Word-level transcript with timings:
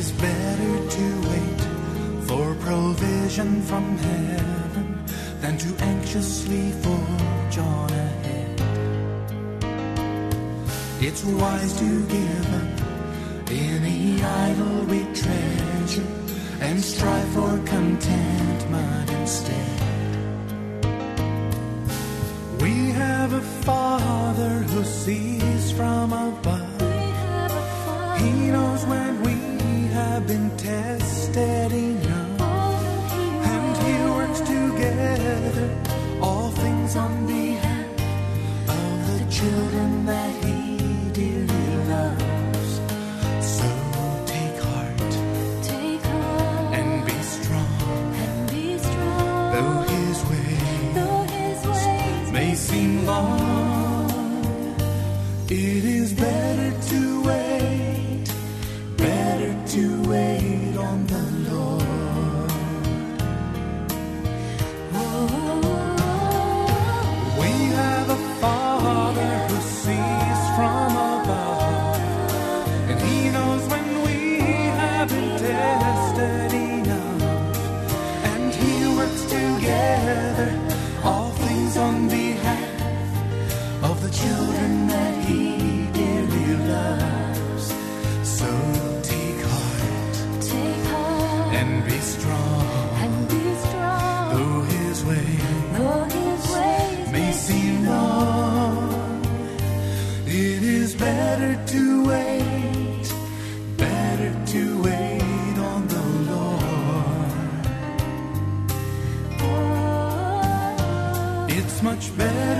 Is 0.00 0.12
better 0.12 0.74
to 0.96 1.06
wait 1.30 1.60
for 2.26 2.54
provision 2.66 3.60
from 3.60 3.84
heaven 3.98 5.04
than 5.42 5.58
to 5.58 5.68
anxiously 5.84 6.70
forge 6.82 7.58
on 7.58 7.90
ahead. 7.90 8.60
It's 11.02 11.22
wise 11.24 11.72
to 11.80 11.90
give 12.16 12.54
up 12.62 13.50
any 13.50 14.22
idol 14.22 14.74
we 14.92 15.00
treasure 15.22 16.10
and 16.62 16.82
strive 16.82 17.28
for 17.34 17.58
contentment 17.66 19.10
instead. 19.10 19.89
Things 36.90 36.96
on 36.96 37.26
behalf 37.26 37.86
of 38.68 39.18
the 39.18 39.30
children 39.30 40.06
that 40.06 40.44
He 40.44 40.78
dearly 41.12 41.76
loves. 41.88 42.80
So 43.40 43.68
take 44.26 44.58
heart 44.62 45.12
Take 45.62 46.02
heart 46.02 46.74
and 46.74 47.06
be 47.06 47.22
strong, 47.22 48.14
and 48.14 48.50
be 48.50 48.78
strong. 48.78 49.52
though 49.52 49.82
His 49.94 50.18
way 50.30 50.58
Though 50.94 51.22
His 51.36 51.66
ways 51.66 52.32
may 52.32 52.54
seem 52.54 53.06
long. 53.06 53.39
Better 101.00 101.56
to 101.66 102.06
wait, 102.06 103.14
better 103.78 104.32
to 104.52 104.82
wait 104.82 105.56
on 105.70 105.80
the 105.94 106.04
Lord. 106.30 107.32
Oh, 109.40 111.46
it's 111.48 111.82
much 111.82 112.14
better 112.18 112.59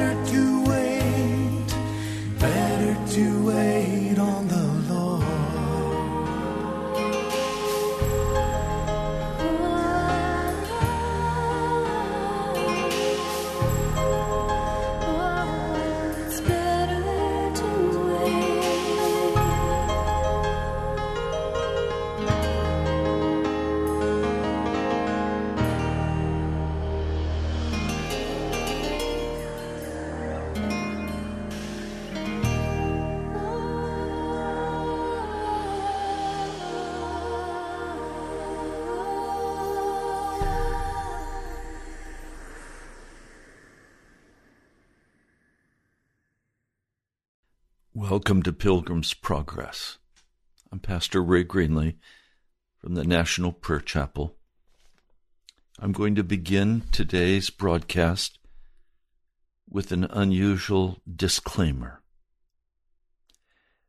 Welcome 48.31 48.45
to 48.45 48.53
Pilgrim's 48.53 49.13
Progress. 49.13 49.99
I'm 50.71 50.79
Pastor 50.79 51.21
Ray 51.21 51.43
Greenley 51.43 51.97
from 52.79 52.95
the 52.95 53.03
National 53.03 53.51
Prayer 53.51 53.81
Chapel. 53.81 54.37
I'm 55.81 55.91
going 55.91 56.15
to 56.15 56.23
begin 56.23 56.85
today's 56.93 57.51
broadcast 57.51 58.39
with 59.69 59.91
an 59.91 60.05
unusual 60.05 61.01
disclaimer. 61.13 62.03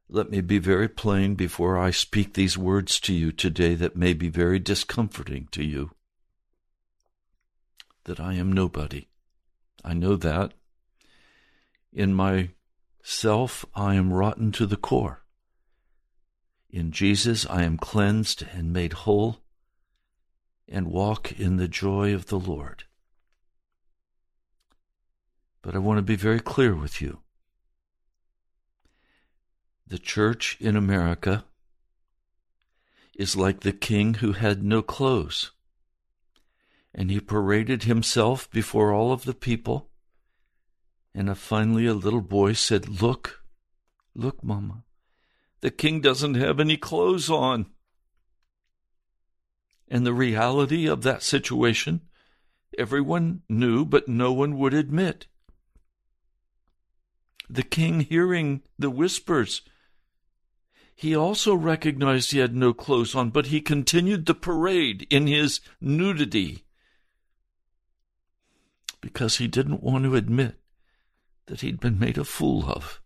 Let 0.10 0.32
me 0.32 0.42
be 0.42 0.58
very 0.58 0.88
plain 0.88 1.36
before 1.36 1.78
I 1.78 1.92
speak 1.92 2.34
these 2.34 2.58
words 2.58 3.00
to 3.02 3.14
you 3.14 3.32
today 3.32 3.76
that 3.76 3.96
may 3.96 4.14
be 4.14 4.30
very 4.30 4.58
discomforting 4.58 5.50
to 5.52 5.64
you. 5.64 5.92
That 8.06 8.20
I 8.20 8.34
am 8.34 8.52
nobody. 8.52 9.06
I 9.86 9.94
know 9.94 10.16
that. 10.16 10.56
In 11.94 12.16
my 12.16 12.50
self, 13.04 13.66
I 13.76 13.96
am 13.96 14.14
rotten 14.14 14.52
to 14.54 14.66
the 14.66 14.78
core. 14.78 15.24
In 16.70 16.92
Jesus, 16.92 17.46
I 17.48 17.64
am 17.64 17.78
cleansed 17.78 18.46
and 18.54 18.72
made 18.72 18.94
whole. 18.94 19.42
and 20.72 20.88
walk 20.88 21.34
in 21.34 21.58
the 21.58 21.68
joy 21.68 22.14
of 22.14 22.28
the 22.28 22.40
Lord. 22.40 22.86
But 25.62 25.76
I 25.76 25.80
want 25.80 25.98
to 25.98 26.02
be 26.02 26.16
very 26.16 26.40
clear 26.40 26.74
with 26.74 27.02
you. 27.02 27.20
The 29.86 30.00
church 30.00 30.56
in 30.62 30.78
America 30.78 31.44
is 33.14 33.36
like 33.36 33.60
the 33.60 33.74
king 33.74 34.16
who 34.16 34.32
had 34.32 34.64
no 34.64 34.82
clothes. 34.82 35.52
And 36.96 37.12
he 37.12 37.20
paraded 37.20 37.84
himself 37.84 38.50
before 38.50 38.94
all 38.94 39.12
of 39.12 39.26
the 39.26 39.34
people. 39.34 39.91
And 41.14 41.38
finally, 41.38 41.86
a 41.86 41.94
little 41.94 42.22
boy 42.22 42.54
said, 42.54 43.02
Look, 43.02 43.44
look, 44.16 44.44
Mama, 44.44 44.84
the 45.60 45.72
king 45.72 46.00
doesn't 46.00 46.36
have 46.36 46.60
any 46.60 46.78
clothes 46.78 47.30
on. 47.30 47.68
And 49.90 50.06
the 50.06 50.14
reality 50.14 50.88
of 50.88 51.02
that 51.04 51.22
situation, 51.22 52.02
everyone 52.78 53.42
knew, 53.50 53.84
but 53.84 54.08
no 54.08 54.32
one 54.32 54.58
would 54.58 54.74
admit. 54.74 55.28
The 57.50 57.64
king, 57.64 58.00
hearing 58.00 58.62
the 58.80 58.90
whispers, 58.90 59.62
he 60.96 61.14
also 61.14 61.54
recognized 61.54 62.32
he 62.32 62.40
had 62.40 62.56
no 62.56 62.74
clothes 62.74 63.16
on, 63.16 63.32
but 63.32 63.48
he 63.48 63.60
continued 63.60 64.26
the 64.26 64.34
parade 64.34 65.06
in 65.10 65.28
his 65.28 65.60
nudity 65.82 66.64
because 69.02 69.38
he 69.38 69.48
didn't 69.48 69.84
want 69.84 70.06
to 70.06 70.16
admit 70.16 70.61
that 71.48 71.62
he'd 71.62 71.80
been 71.80 72.00
made 72.00 72.18
a 72.18 72.24
fool 72.24 72.70
of. 72.70 73.02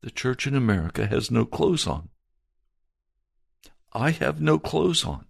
The 0.00 0.10
church 0.10 0.46
in 0.46 0.54
America 0.54 1.06
has 1.06 1.30
no 1.30 1.44
clothes 1.44 1.86
on. 1.86 2.10
I 3.92 4.10
have 4.10 4.40
no 4.40 4.58
clothes 4.58 5.04
on. 5.04 5.26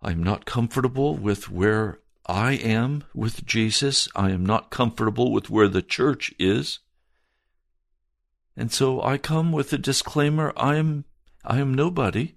I'm 0.00 0.22
not 0.22 0.44
comfortable 0.44 1.16
with 1.16 1.50
where 1.50 1.98
I 2.26 2.52
am 2.52 3.04
with 3.14 3.44
Jesus. 3.44 4.08
I 4.14 4.30
am 4.30 4.44
not 4.44 4.70
comfortable 4.70 5.32
with 5.32 5.50
where 5.50 5.68
the 5.68 5.82
church 5.82 6.32
is. 6.38 6.80
And 8.56 8.70
so 8.70 9.02
I 9.02 9.18
come 9.18 9.50
with 9.50 9.72
a 9.72 9.78
disclaimer 9.78 10.52
I 10.56 10.76
am 10.76 11.04
I 11.44 11.58
am 11.58 11.74
nobody. 11.74 12.34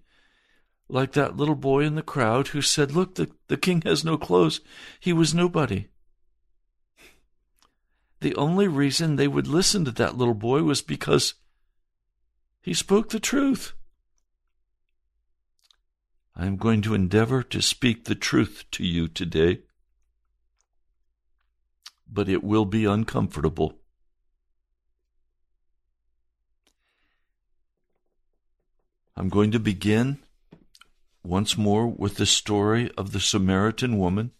Like 0.89 1.12
that 1.13 1.36
little 1.36 1.56
boy 1.56 1.84
in 1.84 1.95
the 1.95 2.01
crowd 2.01 2.50
who 2.50 2.62
said, 2.62 2.92
Look, 2.92 3.16
the, 3.16 3.30
the 3.48 3.57
king 3.57 3.81
has 3.86 4.06
no 4.06 4.18
clothes. 4.18 4.62
He 5.00 5.12
was 5.12 5.34
nobody. 5.34 5.88
The 8.22 8.36
only 8.36 8.68
reason 8.68 9.16
they 9.16 9.28
would 9.28 9.48
listen 9.48 9.86
to 9.86 9.92
that 9.92 10.18
little 10.18 10.34
boy 10.34 10.63
was 10.63 10.81
because 10.81 11.36
he 12.62 12.74
spoke 12.74 13.10
the 13.10 13.19
truth. 13.19 13.74
I 16.36 16.45
am 16.45 16.57
going 16.57 16.81
to 16.84 16.94
endeavor 16.94 17.44
to 17.44 17.62
speak 17.62 18.06
the 18.06 18.16
truth 18.16 18.66
to 18.72 18.83
you 18.83 19.07
today, 19.07 19.62
but 22.07 22.30
it 22.30 22.44
will 22.44 22.66
be 22.66 22.86
uncomfortable. 22.86 23.80
I'm 29.16 29.30
going 29.30 29.50
to 29.51 29.60
begin 29.60 30.19
once 31.28 31.58
more 31.58 31.88
with 31.88 32.16
the 32.16 32.26
story 32.26 32.90
of 32.98 33.12
the 33.12 33.20
Samaritan 33.20 33.98
woman 33.98 34.32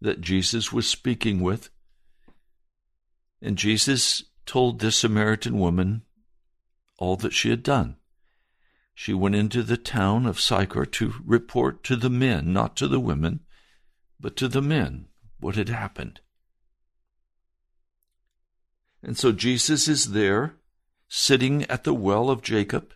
that 0.00 0.20
Jesus 0.20 0.72
was 0.72 0.88
speaking 0.88 1.40
with. 1.40 1.70
And 3.42 3.58
Jesus 3.58 4.24
told 4.46 4.80
this 4.80 4.96
Samaritan 4.96 5.58
woman 5.58 6.02
all 6.98 7.16
that 7.16 7.34
she 7.34 7.50
had 7.50 7.62
done. 7.62 7.96
She 8.94 9.14
went 9.14 9.36
into 9.36 9.62
the 9.62 9.76
town 9.76 10.26
of 10.26 10.40
Sychar 10.40 10.86
to 10.86 11.14
report 11.24 11.84
to 11.84 11.94
the 11.94 12.10
men, 12.10 12.52
not 12.52 12.74
to 12.76 12.88
the 12.88 12.98
women, 12.98 13.40
but 14.18 14.34
to 14.36 14.48
the 14.48 14.62
men, 14.62 15.06
what 15.38 15.54
had 15.54 15.68
happened. 15.68 16.20
And 19.02 19.16
so 19.16 19.30
Jesus 19.30 19.86
is 19.86 20.12
there, 20.12 20.56
sitting 21.08 21.62
at 21.64 21.84
the 21.84 21.94
well 21.94 22.28
of 22.30 22.42
Jacob. 22.42 22.92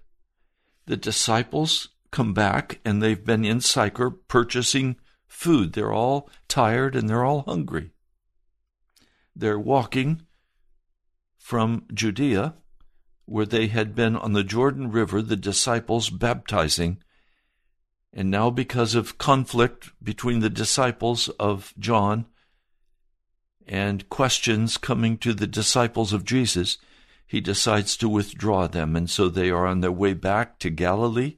The 0.86 0.96
disciples 0.96 1.90
come 2.12 2.32
back, 2.32 2.78
and 2.84 3.02
they've 3.02 3.24
been 3.24 3.44
in 3.44 3.60
Sychar 3.60 4.10
purchasing 4.10 4.96
food. 5.26 5.72
They're 5.72 5.92
all 5.92 6.30
tired 6.46 6.94
and 6.94 7.08
they're 7.08 7.24
all 7.24 7.42
hungry. 7.42 7.90
They're 9.34 9.58
walking 9.58 10.22
from 11.38 11.86
Judea 11.92 12.54
where 13.24 13.46
they 13.46 13.68
had 13.68 13.94
been 13.94 14.14
on 14.14 14.34
the 14.34 14.44
Jordan 14.44 14.90
River, 14.90 15.22
the 15.22 15.36
disciples 15.36 16.10
baptizing. 16.10 17.02
And 18.12 18.30
now, 18.30 18.50
because 18.50 18.94
of 18.94 19.16
conflict 19.16 19.90
between 20.02 20.40
the 20.40 20.50
disciples 20.50 21.28
of 21.40 21.72
John 21.78 22.26
and 23.66 24.08
questions 24.10 24.76
coming 24.76 25.16
to 25.18 25.32
the 25.32 25.46
disciples 25.46 26.12
of 26.12 26.24
Jesus, 26.24 26.76
he 27.26 27.40
decides 27.40 27.96
to 27.96 28.08
withdraw 28.08 28.66
them. 28.66 28.94
And 28.96 29.08
so 29.08 29.28
they 29.28 29.48
are 29.50 29.66
on 29.66 29.80
their 29.80 29.92
way 29.92 30.12
back 30.12 30.58
to 30.58 30.68
Galilee. 30.68 31.36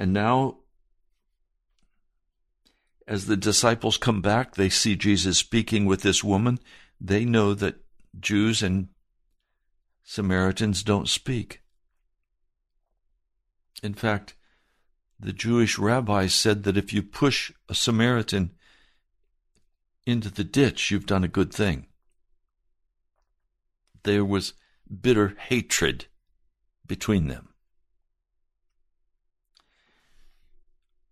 And 0.00 0.14
now, 0.14 0.56
as 3.06 3.26
the 3.26 3.36
disciples 3.36 3.98
come 3.98 4.22
back, 4.22 4.54
they 4.54 4.70
see 4.70 4.96
Jesus 4.96 5.36
speaking 5.36 5.84
with 5.84 6.00
this 6.00 6.24
woman 6.24 6.58
they 6.98 7.26
know 7.26 7.52
that 7.52 7.82
Jews 8.18 8.62
and 8.62 8.88
Samaritans 10.02 10.82
don't 10.82 11.08
speak. 11.08 11.60
In 13.82 13.92
fact, 13.92 14.34
the 15.18 15.34
Jewish 15.34 15.78
rabbis 15.78 16.34
said 16.34 16.62
that 16.64 16.78
if 16.78 16.94
you 16.94 17.02
push 17.02 17.52
a 17.68 17.74
Samaritan 17.74 18.52
into 20.06 20.30
the 20.30 20.44
ditch, 20.44 20.90
you've 20.90 21.06
done 21.06 21.24
a 21.24 21.28
good 21.28 21.52
thing. 21.52 21.88
There 24.04 24.24
was 24.24 24.54
bitter 24.90 25.36
hatred 25.48 26.06
between 26.86 27.28
them. 27.28 27.49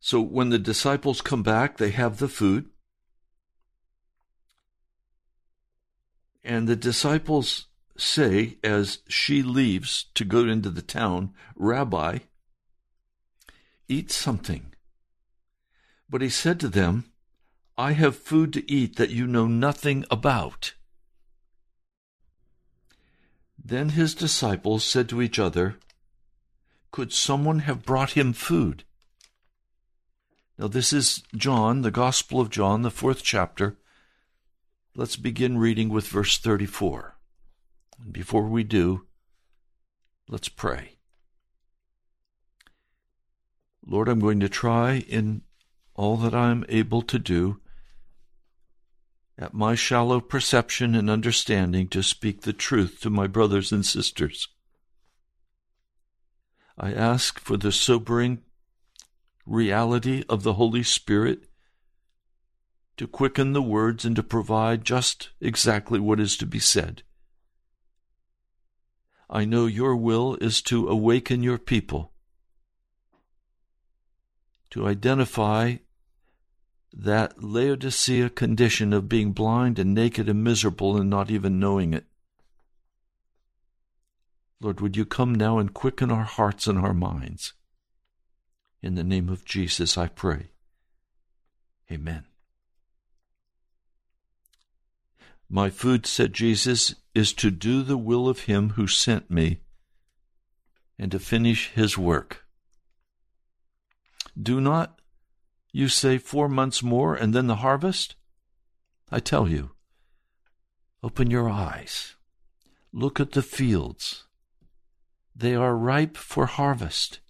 So 0.08 0.22
when 0.22 0.48
the 0.48 0.58
disciples 0.58 1.20
come 1.20 1.42
back, 1.42 1.76
they 1.76 1.90
have 1.90 2.16
the 2.16 2.28
food. 2.28 2.70
And 6.42 6.66
the 6.66 6.76
disciples 6.76 7.66
say, 7.98 8.56
as 8.64 9.00
she 9.06 9.42
leaves 9.42 10.06
to 10.14 10.24
go 10.24 10.48
into 10.48 10.70
the 10.70 10.80
town, 10.80 11.34
Rabbi, 11.56 12.20
eat 13.86 14.10
something. 14.10 14.72
But 16.08 16.22
he 16.22 16.30
said 16.30 16.58
to 16.60 16.68
them, 16.68 17.12
I 17.76 17.92
have 17.92 18.16
food 18.16 18.54
to 18.54 18.72
eat 18.72 18.96
that 18.96 19.10
you 19.10 19.26
know 19.26 19.46
nothing 19.46 20.06
about. 20.10 20.72
Then 23.62 23.90
his 23.90 24.14
disciples 24.14 24.84
said 24.84 25.10
to 25.10 25.20
each 25.20 25.38
other, 25.38 25.76
Could 26.92 27.12
someone 27.12 27.58
have 27.58 27.84
brought 27.84 28.12
him 28.12 28.32
food? 28.32 28.84
Now, 30.58 30.68
this 30.68 30.92
is 30.92 31.22
John, 31.36 31.82
the 31.82 31.90
Gospel 31.90 32.40
of 32.40 32.50
John, 32.50 32.82
the 32.82 32.90
fourth 32.90 33.22
chapter, 33.22 33.78
Let's 34.98 35.14
begin 35.14 35.58
reading 35.58 35.90
with 35.90 36.08
verse 36.08 36.38
34. 36.38 37.16
And 38.02 38.12
before 38.12 38.48
we 38.48 38.64
do, 38.64 39.06
let's 40.28 40.48
pray. 40.48 40.96
Lord, 43.86 44.08
I'm 44.08 44.18
going 44.18 44.40
to 44.40 44.48
try 44.48 45.04
in 45.08 45.42
all 45.94 46.16
that 46.16 46.34
I'm 46.34 46.64
able 46.68 47.02
to 47.02 47.18
do 47.20 47.60
at 49.38 49.54
my 49.54 49.76
shallow 49.76 50.20
perception 50.20 50.96
and 50.96 51.08
understanding 51.08 51.86
to 51.90 52.02
speak 52.02 52.40
the 52.40 52.52
truth 52.52 52.98
to 53.02 53.08
my 53.08 53.28
brothers 53.28 53.70
and 53.70 53.86
sisters. 53.86 54.48
I 56.76 56.92
ask 56.92 57.38
for 57.38 57.56
the 57.56 57.70
sobering 57.70 58.42
reality 59.48 60.24
of 60.28 60.42
the 60.42 60.54
Holy 60.54 60.82
Spirit 60.82 61.44
to 62.96 63.06
quicken 63.06 63.52
the 63.52 63.62
words 63.62 64.04
and 64.04 64.14
to 64.16 64.22
provide 64.22 64.84
just 64.84 65.30
exactly 65.40 65.98
what 65.98 66.20
is 66.20 66.36
to 66.36 66.46
be 66.46 66.58
said. 66.58 67.02
I 69.30 69.44
know 69.44 69.66
your 69.66 69.94
will 69.96 70.36
is 70.40 70.60
to 70.62 70.88
awaken 70.88 71.42
your 71.42 71.58
people, 71.58 72.12
to 74.70 74.86
identify 74.86 75.76
that 76.92 77.42
Laodicea 77.42 78.30
condition 78.30 78.92
of 78.92 79.08
being 79.08 79.32
blind 79.32 79.78
and 79.78 79.94
naked 79.94 80.28
and 80.28 80.42
miserable 80.42 80.96
and 80.96 81.08
not 81.08 81.30
even 81.30 81.60
knowing 81.60 81.94
it. 81.94 82.06
Lord, 84.60 84.80
would 84.80 84.96
you 84.96 85.04
come 85.04 85.34
now 85.34 85.58
and 85.58 85.72
quicken 85.72 86.10
our 86.10 86.24
hearts 86.24 86.66
and 86.66 86.78
our 86.78 86.94
minds? 86.94 87.52
In 88.82 88.94
the 88.94 89.04
name 89.04 89.28
of 89.28 89.44
Jesus, 89.44 89.98
I 89.98 90.06
pray. 90.08 90.50
Amen. 91.90 92.24
My 95.48 95.70
food, 95.70 96.06
said 96.06 96.34
Jesus, 96.34 96.94
is 97.14 97.32
to 97.34 97.50
do 97.50 97.82
the 97.82 97.96
will 97.96 98.28
of 98.28 98.40
him 98.40 98.70
who 98.70 98.86
sent 98.86 99.30
me 99.30 99.60
and 100.98 101.10
to 101.10 101.18
finish 101.18 101.70
his 101.70 101.96
work. 101.96 102.44
Do 104.40 104.60
not 104.60 105.00
you 105.72 105.88
say 105.88 106.18
four 106.18 106.48
months 106.48 106.82
more 106.82 107.14
and 107.14 107.34
then 107.34 107.46
the 107.46 107.56
harvest? 107.56 108.14
I 109.10 109.20
tell 109.20 109.48
you, 109.48 109.70
open 111.02 111.30
your 111.30 111.48
eyes, 111.48 112.14
look 112.92 113.18
at 113.18 113.32
the 113.32 113.42
fields. 113.42 114.24
They 115.34 115.54
are 115.54 115.76
ripe 115.76 116.16
for 116.16 116.46
harvest. 116.46 117.20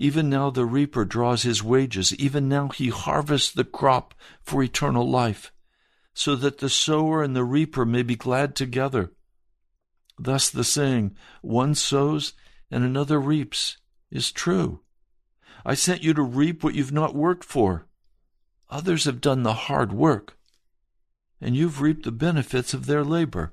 Even 0.00 0.30
now 0.30 0.48
the 0.48 0.64
reaper 0.64 1.04
draws 1.04 1.42
his 1.42 1.60
wages. 1.60 2.14
Even 2.14 2.48
now 2.48 2.68
he 2.68 2.88
harvests 2.88 3.50
the 3.50 3.64
crop 3.64 4.14
for 4.40 4.62
eternal 4.62 5.10
life, 5.10 5.52
so 6.14 6.36
that 6.36 6.58
the 6.58 6.70
sower 6.70 7.20
and 7.20 7.34
the 7.34 7.44
reaper 7.44 7.84
may 7.84 8.04
be 8.04 8.14
glad 8.14 8.54
together. 8.54 9.12
Thus 10.16 10.50
the 10.50 10.62
saying, 10.62 11.16
one 11.42 11.74
sows 11.74 12.32
and 12.70 12.84
another 12.84 13.18
reaps, 13.18 13.78
is 14.10 14.30
true. 14.30 14.80
I 15.66 15.74
sent 15.74 16.04
you 16.04 16.14
to 16.14 16.22
reap 16.22 16.62
what 16.62 16.74
you've 16.74 16.92
not 16.92 17.14
worked 17.14 17.44
for. 17.44 17.86
Others 18.70 19.04
have 19.04 19.20
done 19.20 19.42
the 19.42 19.52
hard 19.52 19.92
work, 19.92 20.38
and 21.40 21.56
you've 21.56 21.80
reaped 21.80 22.04
the 22.04 22.12
benefits 22.12 22.72
of 22.72 22.86
their 22.86 23.02
labor. 23.02 23.52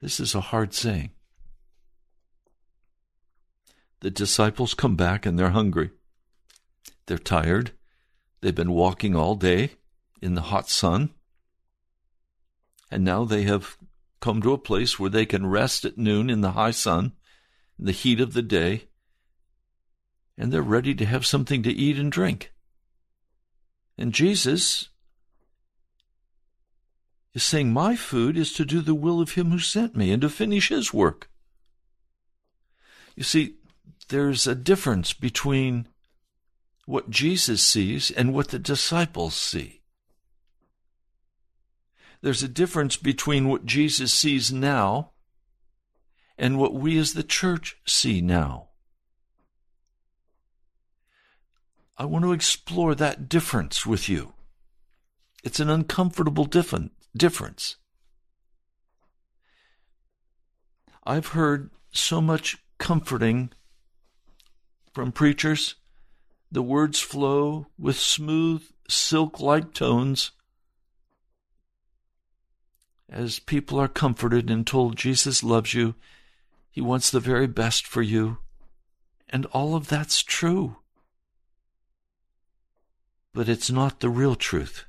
This 0.00 0.20
is 0.20 0.34
a 0.34 0.40
hard 0.40 0.72
saying. 0.72 1.10
The 4.04 4.10
disciples 4.10 4.74
come 4.74 4.96
back 4.96 5.24
and 5.24 5.38
they're 5.38 5.48
hungry. 5.48 5.88
They're 7.06 7.16
tired. 7.16 7.72
They've 8.42 8.54
been 8.54 8.72
walking 8.72 9.16
all 9.16 9.34
day 9.34 9.76
in 10.20 10.34
the 10.34 10.42
hot 10.42 10.68
sun. 10.68 11.14
And 12.90 13.02
now 13.02 13.24
they 13.24 13.44
have 13.44 13.78
come 14.20 14.42
to 14.42 14.52
a 14.52 14.58
place 14.58 15.00
where 15.00 15.08
they 15.08 15.24
can 15.24 15.46
rest 15.46 15.86
at 15.86 15.96
noon 15.96 16.28
in 16.28 16.42
the 16.42 16.50
high 16.50 16.70
sun, 16.70 17.12
in 17.78 17.86
the 17.86 17.92
heat 17.92 18.20
of 18.20 18.34
the 18.34 18.42
day, 18.42 18.88
and 20.36 20.52
they're 20.52 20.60
ready 20.60 20.94
to 20.96 21.06
have 21.06 21.24
something 21.24 21.62
to 21.62 21.72
eat 21.72 21.98
and 21.98 22.12
drink. 22.12 22.52
And 23.96 24.12
Jesus 24.12 24.90
is 27.32 27.42
saying, 27.42 27.72
My 27.72 27.96
food 27.96 28.36
is 28.36 28.52
to 28.52 28.66
do 28.66 28.82
the 28.82 28.94
will 28.94 29.22
of 29.22 29.32
him 29.32 29.50
who 29.50 29.58
sent 29.58 29.96
me 29.96 30.12
and 30.12 30.20
to 30.20 30.28
finish 30.28 30.68
his 30.68 30.92
work. 30.92 31.30
You 33.16 33.22
see, 33.22 33.54
there's 34.08 34.46
a 34.46 34.54
difference 34.54 35.12
between 35.12 35.88
what 36.86 37.10
Jesus 37.10 37.62
sees 37.62 38.10
and 38.10 38.34
what 38.34 38.48
the 38.48 38.58
disciples 38.58 39.34
see. 39.34 39.82
There's 42.20 42.42
a 42.42 42.48
difference 42.48 42.96
between 42.96 43.48
what 43.48 43.66
Jesus 43.66 44.12
sees 44.12 44.52
now 44.52 45.12
and 46.38 46.58
what 46.58 46.74
we 46.74 46.98
as 46.98 47.14
the 47.14 47.22
church 47.22 47.76
see 47.86 48.20
now. 48.20 48.68
I 51.96 52.06
want 52.06 52.24
to 52.24 52.32
explore 52.32 52.94
that 52.94 53.28
difference 53.28 53.86
with 53.86 54.08
you. 54.08 54.32
It's 55.44 55.60
an 55.60 55.70
uncomfortable 55.70 56.46
difference. 56.46 57.76
I've 61.06 61.28
heard 61.28 61.70
so 61.92 62.20
much 62.20 62.56
comforting 62.78 63.50
from 64.94 65.12
preachers. 65.12 65.74
The 66.50 66.62
words 66.62 67.00
flow 67.00 67.66
with 67.78 67.98
smooth, 67.98 68.62
silk 68.88 69.40
like 69.40 69.74
tones 69.74 70.30
as 73.14 73.38
people 73.38 73.78
are 73.78 73.88
comforted 73.88 74.50
and 74.50 74.66
told 74.66 74.96
Jesus 74.96 75.44
loves 75.44 75.72
you, 75.72 75.94
He 76.70 76.80
wants 76.80 77.10
the 77.10 77.20
very 77.20 77.46
best 77.46 77.86
for 77.86 78.02
you. 78.02 78.38
And 79.28 79.46
all 79.46 79.76
of 79.76 79.88
that's 79.88 80.22
true. 80.22 80.76
But 83.32 83.48
it's 83.48 83.70
not 83.70 84.00
the 84.00 84.10
real 84.10 84.34
truth. 84.34 84.84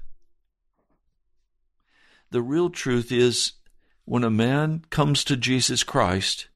The 2.31 2.41
real 2.41 2.71
truth 2.71 3.11
is 3.11 3.53
when 4.05 4.23
a 4.23 4.31
man 4.31 4.83
comes 4.89 5.23
to 5.25 5.37
Jesus 5.37 5.83
Christ 5.83 6.47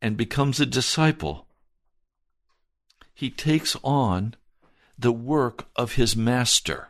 and 0.00 0.16
becomes 0.16 0.58
a 0.58 0.66
disciple, 0.66 1.46
he 3.14 3.30
takes 3.30 3.76
on 3.82 4.34
the 4.98 5.12
work 5.12 5.68
of 5.76 5.94
his 5.94 6.16
master. 6.16 6.88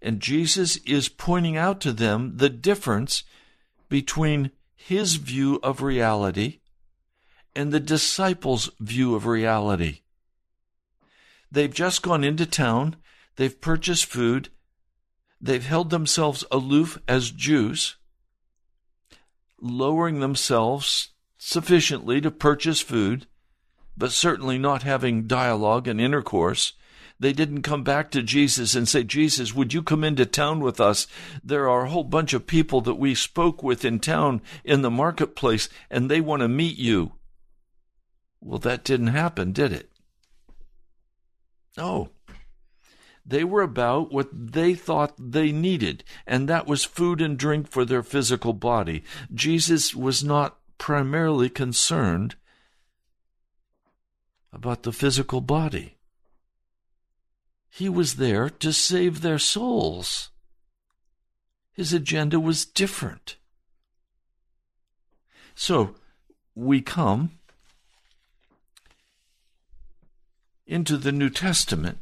And 0.00 0.20
Jesus 0.20 0.76
is 0.78 1.08
pointing 1.08 1.56
out 1.56 1.80
to 1.80 1.92
them 1.92 2.36
the 2.36 2.48
difference 2.48 3.24
between 3.88 4.52
his 4.76 5.16
view 5.16 5.58
of 5.62 5.82
reality 5.82 6.60
and 7.54 7.72
the 7.72 7.80
disciples' 7.80 8.70
view 8.78 9.14
of 9.14 9.26
reality. 9.26 10.02
They've 11.50 11.72
just 11.72 12.02
gone 12.02 12.22
into 12.22 12.46
town, 12.46 12.96
they've 13.36 13.60
purchased 13.60 14.04
food, 14.04 14.50
they've 15.40 15.64
held 15.64 15.90
themselves 15.90 16.44
aloof 16.50 16.98
as 17.08 17.30
Jews, 17.30 17.96
lowering 19.60 20.20
themselves 20.20 21.10
sufficiently 21.38 22.20
to 22.20 22.30
purchase 22.30 22.80
food, 22.80 23.26
but 23.98 24.12
certainly 24.12 24.56
not 24.56 24.84
having 24.84 25.26
dialogue 25.26 25.86
and 25.86 26.00
intercourse 26.00 26.72
they 27.20 27.32
didn't 27.32 27.62
come 27.62 27.82
back 27.82 28.10
to 28.12 28.22
Jesus 28.22 28.74
and 28.74 28.88
say, 28.88 29.02
Jesus, 29.02 29.54
would 29.54 29.72
you 29.72 29.82
come 29.82 30.04
into 30.04 30.24
town 30.24 30.60
with 30.60 30.80
us? 30.80 31.06
There 31.42 31.68
are 31.68 31.86
a 31.86 31.90
whole 31.90 32.04
bunch 32.04 32.32
of 32.32 32.46
people 32.46 32.80
that 32.82 32.94
we 32.94 33.14
spoke 33.14 33.62
with 33.62 33.84
in 33.84 33.98
town 33.98 34.40
in 34.64 34.82
the 34.82 34.90
marketplace, 34.90 35.68
and 35.90 36.08
they 36.08 36.20
want 36.20 36.42
to 36.42 36.48
meet 36.48 36.78
you. 36.78 37.12
Well, 38.40 38.60
that 38.60 38.84
didn't 38.84 39.08
happen, 39.08 39.52
did 39.52 39.72
it? 39.72 39.90
No. 41.76 42.10
They 43.26 43.42
were 43.42 43.62
about 43.62 44.12
what 44.12 44.28
they 44.32 44.74
thought 44.74 45.14
they 45.18 45.50
needed, 45.50 46.04
and 46.24 46.48
that 46.48 46.68
was 46.68 46.84
food 46.84 47.20
and 47.20 47.36
drink 47.36 47.68
for 47.68 47.84
their 47.84 48.04
physical 48.04 48.52
body. 48.52 49.02
Jesus 49.34 49.94
was 49.94 50.22
not 50.22 50.56
primarily 50.78 51.48
concerned 51.50 52.36
about 54.52 54.82
the 54.82 54.92
physical 54.92 55.40
body. 55.40 55.96
He 57.70 57.88
was 57.88 58.16
there 58.16 58.48
to 58.48 58.72
save 58.72 59.20
their 59.20 59.38
souls. 59.38 60.30
His 61.72 61.92
agenda 61.92 62.40
was 62.40 62.64
different. 62.64 63.36
So 65.54 65.94
we 66.54 66.80
come 66.80 67.32
into 70.66 70.96
the 70.96 71.12
New 71.12 71.30
Testament, 71.30 71.98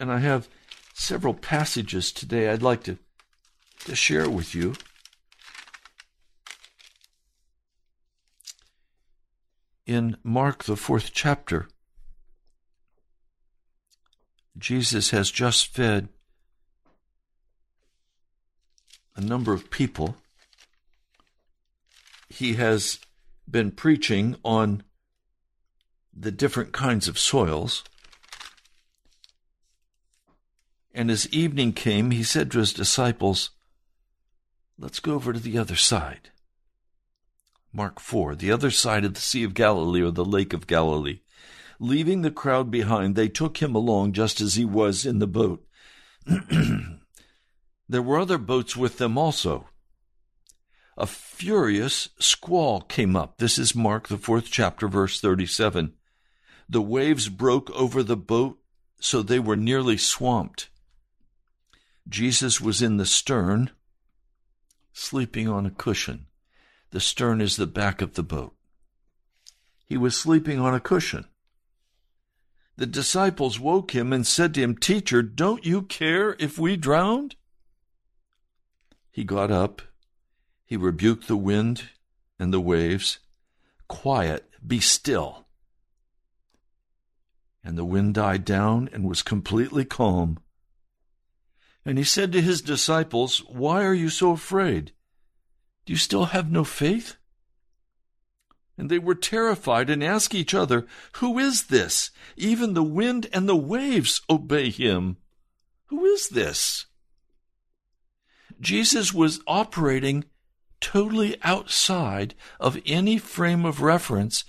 and 0.00 0.10
I 0.10 0.18
have 0.18 0.48
several 0.94 1.34
passages 1.34 2.12
today 2.12 2.50
I'd 2.50 2.62
like 2.62 2.82
to, 2.84 2.98
to 3.84 3.94
share 3.94 4.28
with 4.28 4.54
you. 4.54 4.74
In 9.88 10.18
Mark, 10.22 10.64
the 10.64 10.76
fourth 10.76 11.12
chapter, 11.14 11.66
Jesus 14.58 15.12
has 15.12 15.30
just 15.30 15.74
fed 15.74 16.10
a 19.16 19.22
number 19.22 19.54
of 19.54 19.70
people. 19.70 20.16
He 22.28 22.56
has 22.56 22.98
been 23.50 23.70
preaching 23.70 24.36
on 24.44 24.82
the 26.14 26.32
different 26.32 26.72
kinds 26.72 27.08
of 27.08 27.18
soils. 27.18 27.82
And 30.92 31.10
as 31.10 31.26
evening 31.30 31.72
came, 31.72 32.10
he 32.10 32.24
said 32.24 32.50
to 32.50 32.58
his 32.58 32.74
disciples, 32.74 33.52
Let's 34.78 35.00
go 35.00 35.14
over 35.14 35.32
to 35.32 35.40
the 35.40 35.56
other 35.56 35.76
side. 35.76 36.28
Mark 37.78 38.00
4, 38.00 38.34
the 38.34 38.50
other 38.50 38.72
side 38.72 39.04
of 39.04 39.14
the 39.14 39.20
Sea 39.20 39.44
of 39.44 39.54
Galilee 39.54 40.02
or 40.02 40.10
the 40.10 40.24
Lake 40.24 40.52
of 40.52 40.66
Galilee. 40.66 41.20
Leaving 41.78 42.22
the 42.22 42.30
crowd 42.32 42.72
behind, 42.72 43.14
they 43.14 43.28
took 43.28 43.58
him 43.58 43.72
along 43.72 44.14
just 44.14 44.40
as 44.40 44.56
he 44.56 44.64
was 44.64 45.06
in 45.06 45.20
the 45.20 45.28
boat. 45.28 45.64
there 47.88 48.02
were 48.02 48.18
other 48.18 48.36
boats 48.36 48.76
with 48.76 48.98
them 48.98 49.16
also. 49.16 49.68
A 50.96 51.06
furious 51.06 52.08
squall 52.18 52.80
came 52.80 53.14
up. 53.14 53.38
This 53.38 53.60
is 53.60 53.76
Mark, 53.76 54.08
the 54.08 54.18
fourth 54.18 54.48
chapter, 54.50 54.88
verse 54.88 55.20
37. 55.20 55.92
The 56.68 56.82
waves 56.82 57.28
broke 57.28 57.70
over 57.70 58.02
the 58.02 58.16
boat 58.16 58.58
so 58.98 59.22
they 59.22 59.38
were 59.38 59.54
nearly 59.54 59.96
swamped. 59.96 60.68
Jesus 62.08 62.60
was 62.60 62.82
in 62.82 62.96
the 62.96 63.06
stern, 63.06 63.70
sleeping 64.92 65.48
on 65.48 65.64
a 65.64 65.70
cushion. 65.70 66.27
The 66.90 67.00
stern 67.00 67.40
is 67.40 67.56
the 67.56 67.66
back 67.66 68.00
of 68.00 68.14
the 68.14 68.22
boat. 68.22 68.54
He 69.84 69.96
was 69.96 70.16
sleeping 70.16 70.58
on 70.58 70.74
a 70.74 70.80
cushion. 70.80 71.26
the 72.76 72.86
disciples 72.86 73.58
woke 73.58 73.92
him 73.92 74.12
and 74.12 74.24
said 74.24 74.54
to 74.54 74.62
him, 74.62 74.76
Teacher, 74.76 75.20
don't 75.20 75.66
you 75.66 75.82
care 75.82 76.36
if 76.38 76.58
we 76.58 76.76
drowned? 76.76 77.34
He 79.10 79.24
got 79.24 79.50
up, 79.50 79.82
he 80.64 80.76
rebuked 80.76 81.26
the 81.26 81.36
wind 81.36 81.90
and 82.38 82.52
the 82.52 82.60
waves. 82.60 83.18
Quiet, 83.88 84.48
be 84.64 84.78
still. 84.78 85.46
And 87.64 87.76
the 87.76 87.84
wind 87.84 88.14
died 88.14 88.44
down 88.44 88.88
and 88.92 89.08
was 89.08 89.22
completely 89.22 89.84
calm. 89.84 90.38
And 91.84 91.98
he 91.98 92.04
said 92.04 92.30
to 92.32 92.40
his 92.40 92.62
disciples, 92.62 93.38
Why 93.48 93.82
are 93.84 93.94
you 93.94 94.08
so 94.08 94.30
afraid? 94.30 94.92
Do 95.88 95.94
you 95.94 95.98
still 95.98 96.26
have 96.26 96.50
no 96.50 96.64
faith? 96.64 97.16
And 98.76 98.90
they 98.90 98.98
were 98.98 99.14
terrified 99.14 99.88
and 99.88 100.04
asked 100.04 100.34
each 100.34 100.52
other, 100.52 100.86
Who 101.12 101.38
is 101.38 101.68
this? 101.68 102.10
Even 102.36 102.74
the 102.74 102.82
wind 102.82 103.26
and 103.32 103.48
the 103.48 103.56
waves 103.56 104.20
obey 104.28 104.68
him. 104.68 105.16
Who 105.86 106.04
is 106.04 106.28
this? 106.28 106.84
Jesus 108.60 109.14
was 109.14 109.40
operating 109.46 110.26
totally 110.78 111.38
outside 111.42 112.34
of 112.60 112.78
any 112.84 113.16
frame 113.16 113.64
of 113.64 113.80
reference 113.80 114.44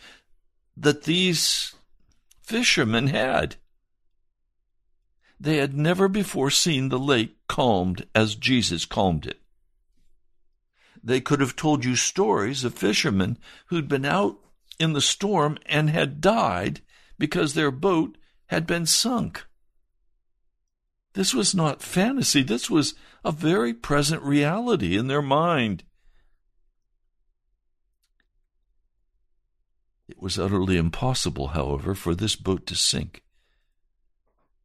that 0.75 1.03
these 1.03 1.74
fishermen 2.41 3.08
had. 3.08 3.55
They 5.39 5.55
had 5.55 5.74
never 5.74 6.10
before 6.10 6.51
seen 6.51 6.89
the 6.89 7.00
lake 7.00 7.38
calmed 7.48 8.05
as 8.13 8.36
Jesus 8.36 8.84
calmed 8.84 9.25
it. 9.25 9.39
They 11.03 11.22
could 11.22 11.39
have 11.39 11.56
told 11.56 11.86
you 11.86 11.96
stories 11.96 12.63
of 12.63 12.74
fishermen 12.74 13.38
who'd 13.68 13.88
been 13.88 14.06
out 14.06 14.38
in 14.79 14.94
the 14.94 15.01
storm 15.01 15.58
and 15.65 15.89
had 15.89 16.22
died 16.22 16.82
because 17.18 17.53
their 17.53 17.72
boat 17.72 18.18
had 18.48 18.65
been 18.65 18.86
sunk. 18.86 19.46
This 21.13 21.34
was 21.34 21.56
not 21.56 21.82
fantasy, 21.82 22.44
this 22.44 22.70
was 22.70 22.94
a 23.24 23.32
very 23.32 23.74
present 23.74 24.24
reality 24.24 24.98
in 24.98 25.08
their 25.08 25.22
mind. 25.22 25.84
It 30.08 30.22
was 30.22 30.39
utterly 30.39 30.77
impossible, 30.77 31.50
however, 31.50 31.94
for 31.94 32.15
this 32.15 32.36
boat 32.36 32.65
to 32.68 32.75
sink, 32.75 33.24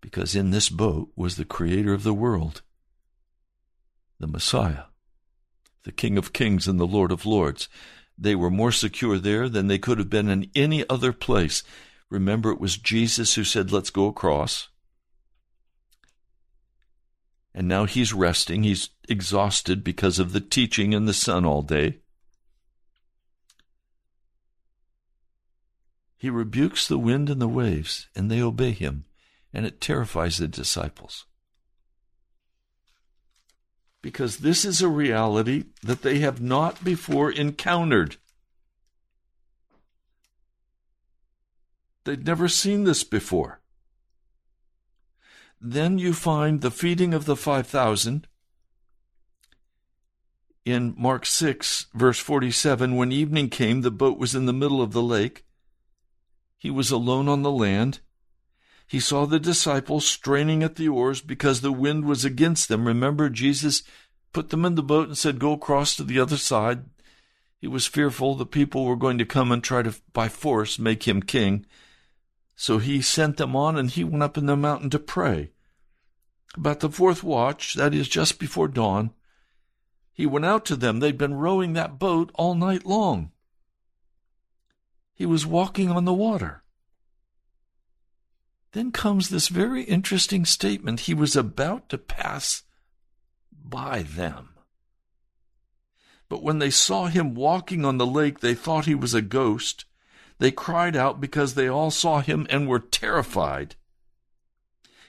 because 0.00 0.34
in 0.34 0.50
this 0.50 0.68
boat 0.68 1.10
was 1.16 1.36
the 1.36 1.44
Creator 1.44 1.92
of 1.92 2.02
the 2.02 2.14
world, 2.14 2.62
the 4.18 4.26
Messiah, 4.26 4.84
the 5.84 5.92
King 5.92 6.18
of 6.18 6.32
Kings 6.32 6.66
and 6.66 6.80
the 6.80 6.86
Lord 6.86 7.12
of 7.12 7.24
Lords. 7.24 7.68
They 8.18 8.34
were 8.34 8.50
more 8.50 8.72
secure 8.72 9.18
there 9.18 9.48
than 9.48 9.68
they 9.68 9.78
could 9.78 9.98
have 9.98 10.10
been 10.10 10.28
in 10.28 10.50
any 10.54 10.88
other 10.88 11.12
place. 11.12 11.62
Remember, 12.10 12.50
it 12.50 12.60
was 12.60 12.76
Jesus 12.76 13.34
who 13.34 13.44
said, 13.44 13.72
Let's 13.72 13.90
go 13.90 14.06
across. 14.06 14.68
And 17.54 17.68
now 17.68 17.84
he's 17.84 18.12
resting. 18.12 18.64
He's 18.64 18.90
exhausted 19.08 19.84
because 19.84 20.18
of 20.18 20.32
the 20.32 20.40
teaching 20.40 20.92
in 20.92 21.04
the 21.04 21.14
sun 21.14 21.44
all 21.44 21.62
day. 21.62 21.98
He 26.16 26.30
rebukes 26.30 26.88
the 26.88 26.98
wind 26.98 27.28
and 27.28 27.40
the 27.40 27.48
waves, 27.48 28.08
and 28.16 28.30
they 28.30 28.40
obey 28.40 28.72
him, 28.72 29.04
and 29.52 29.66
it 29.66 29.80
terrifies 29.80 30.38
the 30.38 30.48
disciples. 30.48 31.26
Because 34.04 34.40
this 34.40 34.66
is 34.66 34.82
a 34.82 34.88
reality 34.88 35.64
that 35.82 36.02
they 36.02 36.18
have 36.18 36.38
not 36.38 36.84
before 36.84 37.32
encountered. 37.32 38.18
They'd 42.04 42.26
never 42.26 42.46
seen 42.46 42.84
this 42.84 43.02
before. 43.02 43.62
Then 45.58 45.98
you 45.98 46.12
find 46.12 46.60
the 46.60 46.70
feeding 46.70 47.14
of 47.14 47.24
the 47.24 47.34
5,000 47.34 48.28
in 50.66 50.94
Mark 50.98 51.24
6, 51.24 51.86
verse 51.94 52.18
47. 52.18 52.96
When 52.96 53.10
evening 53.10 53.48
came, 53.48 53.80
the 53.80 53.90
boat 53.90 54.18
was 54.18 54.34
in 54.34 54.44
the 54.44 54.52
middle 54.52 54.82
of 54.82 54.92
the 54.92 55.02
lake 55.02 55.46
he 56.58 56.70
was 56.70 56.90
alone 56.90 57.26
on 57.26 57.40
the 57.40 57.50
land. 57.50 58.00
He 58.86 59.00
saw 59.00 59.26
the 59.26 59.40
disciples 59.40 60.06
straining 60.06 60.62
at 60.62 60.76
the 60.76 60.88
oars 60.88 61.20
because 61.20 61.60
the 61.60 61.72
wind 61.72 62.04
was 62.04 62.24
against 62.24 62.68
them. 62.68 62.86
Remember, 62.86 63.28
Jesus 63.28 63.82
put 64.32 64.50
them 64.50 64.64
in 64.64 64.74
the 64.74 64.82
boat 64.82 65.08
and 65.08 65.16
said, 65.16 65.38
Go 65.38 65.52
across 65.52 65.96
to 65.96 66.04
the 66.04 66.20
other 66.20 66.36
side. 66.36 66.84
He 67.58 67.66
was 67.66 67.86
fearful 67.86 68.34
the 68.34 68.44
people 68.44 68.84
were 68.84 68.96
going 68.96 69.16
to 69.18 69.24
come 69.24 69.50
and 69.50 69.64
try 69.64 69.82
to, 69.82 69.94
by 70.12 70.28
force, 70.28 70.78
make 70.78 71.08
him 71.08 71.22
king. 71.22 71.64
So 72.56 72.78
he 72.78 73.00
sent 73.00 73.38
them 73.38 73.56
on 73.56 73.76
and 73.76 73.90
he 73.90 74.04
went 74.04 74.22
up 74.22 74.36
in 74.36 74.46
the 74.46 74.56
mountain 74.56 74.90
to 74.90 74.98
pray. 74.98 75.50
About 76.56 76.80
the 76.80 76.90
fourth 76.90 77.24
watch, 77.24 77.74
that 77.74 77.94
is 77.94 78.08
just 78.08 78.38
before 78.38 78.68
dawn, 78.68 79.12
he 80.12 80.26
went 80.26 80.44
out 80.44 80.64
to 80.66 80.76
them. 80.76 81.00
They'd 81.00 81.18
been 81.18 81.34
rowing 81.34 81.72
that 81.72 81.98
boat 81.98 82.30
all 82.34 82.54
night 82.54 82.86
long. 82.86 83.32
He 85.14 85.26
was 85.26 85.46
walking 85.46 85.90
on 85.90 86.04
the 86.04 86.12
water. 86.12 86.63
Then 88.74 88.90
comes 88.90 89.28
this 89.28 89.46
very 89.46 89.84
interesting 89.84 90.44
statement. 90.44 91.00
He 91.00 91.14
was 91.14 91.36
about 91.36 91.88
to 91.90 91.96
pass 91.96 92.64
by 93.52 94.02
them. 94.02 94.50
But 96.28 96.42
when 96.42 96.58
they 96.58 96.70
saw 96.70 97.06
him 97.06 97.36
walking 97.36 97.84
on 97.84 97.98
the 97.98 98.06
lake, 98.06 98.40
they 98.40 98.54
thought 98.54 98.86
he 98.86 98.96
was 98.96 99.14
a 99.14 99.22
ghost. 99.22 99.84
They 100.40 100.50
cried 100.50 100.96
out 100.96 101.20
because 101.20 101.54
they 101.54 101.68
all 101.68 101.92
saw 101.92 102.20
him 102.20 102.48
and 102.50 102.66
were 102.66 102.80
terrified. 102.80 103.76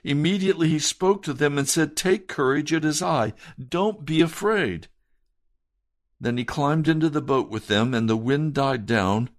Immediately 0.03 0.69
he 0.69 0.77
spoke 0.77 1.23
to 1.23 1.33
them 1.33 1.57
and 1.57 1.67
said, 1.67 1.95
Take 1.95 2.27
courage, 2.27 2.71
it 2.71 2.85
is 2.85 3.01
I. 3.01 3.33
Don't 3.57 4.05
be 4.05 4.21
afraid. 4.21 4.89
Then 6.21 6.37
he 6.37 6.45
climbed 6.45 6.87
into 6.87 7.09
the 7.09 7.19
boat 7.19 7.49
with 7.49 7.65
them, 7.65 7.95
and 7.95 8.07
the 8.07 8.15
wind 8.15 8.53
died 8.53 8.85
down, 8.85 9.31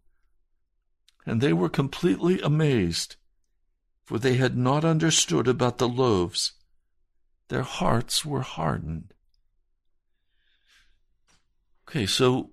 and 1.25 1.41
they 1.41 1.53
were 1.53 1.69
completely 1.69 2.41
amazed, 2.41 3.15
for 4.07 4.19
they 4.19 4.37
had 4.37 4.57
not 4.57 4.85
understood 4.85 5.49
about 5.49 5.79
the 5.79 5.89
loaves. 5.89 6.53
Their 7.49 7.63
hearts 7.63 8.25
were 8.25 8.43
hardened. 8.43 9.13
Okay, 11.89 12.07
so 12.07 12.53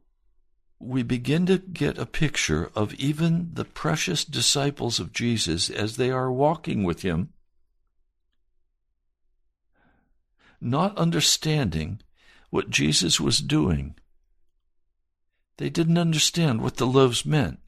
we 0.79 1.03
begin 1.03 1.45
to 1.45 1.59
get 1.59 1.97
a 1.97 2.05
picture 2.05 2.71
of 2.75 2.93
even 2.95 3.51
the 3.53 3.65
precious 3.65 4.25
disciples 4.25 4.99
of 4.99 5.13
Jesus 5.13 5.69
as 5.69 5.95
they 5.95 6.11
are 6.11 6.31
walking 6.31 6.83
with 6.83 7.03
him, 7.03 7.29
not 10.59 10.97
understanding 10.97 12.01
what 12.49 12.69
Jesus 12.69 13.19
was 13.19 13.39
doing. 13.39 13.95
They 15.57 15.69
didn't 15.69 15.97
understand 15.97 16.61
what 16.61 16.77
the 16.77 16.87
loaves 16.87 17.25
meant. 17.25 17.59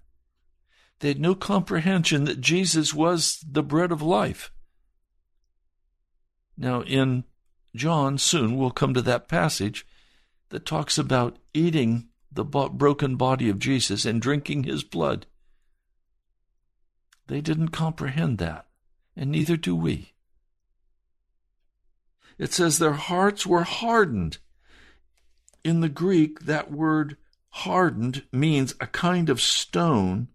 They 1.00 1.10
had 1.10 1.20
no 1.20 1.36
comprehension 1.36 2.24
that 2.26 2.42
Jesus 2.42 2.94
was 2.94 3.44
the 3.48 3.64
bread 3.64 3.92
of 3.92 4.02
life. 4.02 4.52
Now, 6.58 6.82
in 6.84 7.26
John, 7.76 8.18
soon 8.18 8.56
we'll 8.56 8.72
come 8.72 8.94
to 8.94 9.02
that 9.02 9.28
passage 9.28 9.86
that 10.50 10.66
talks 10.66 10.98
about 10.98 11.38
eating 11.54 12.08
the 12.32 12.46
broken 12.46 13.16
body 13.16 13.50
of 13.50 13.60
Jesus 13.60 14.06
and 14.06 14.22
drinking 14.22 14.64
his 14.64 14.84
blood. 14.84 15.26
They 17.28 17.42
didn't 17.42 17.70
comprehend 17.70 18.38
that, 18.38 18.68
and 19.16 19.32
neither 19.32 19.58
do 19.58 19.76
we. 19.76 20.14
It 22.38 22.54
says 22.54 22.78
their 22.78 22.94
hearts 22.94 23.46
were 23.46 23.64
hardened. 23.64 24.38
In 25.64 25.82
the 25.82 25.90
Greek, 25.90 26.42
that 26.42 26.72
word 26.72 27.18
hardened 27.50 28.24
means 28.32 28.76
a 28.80 28.88
kind 28.88 29.30
of 29.30 29.42
stone 29.42 30.28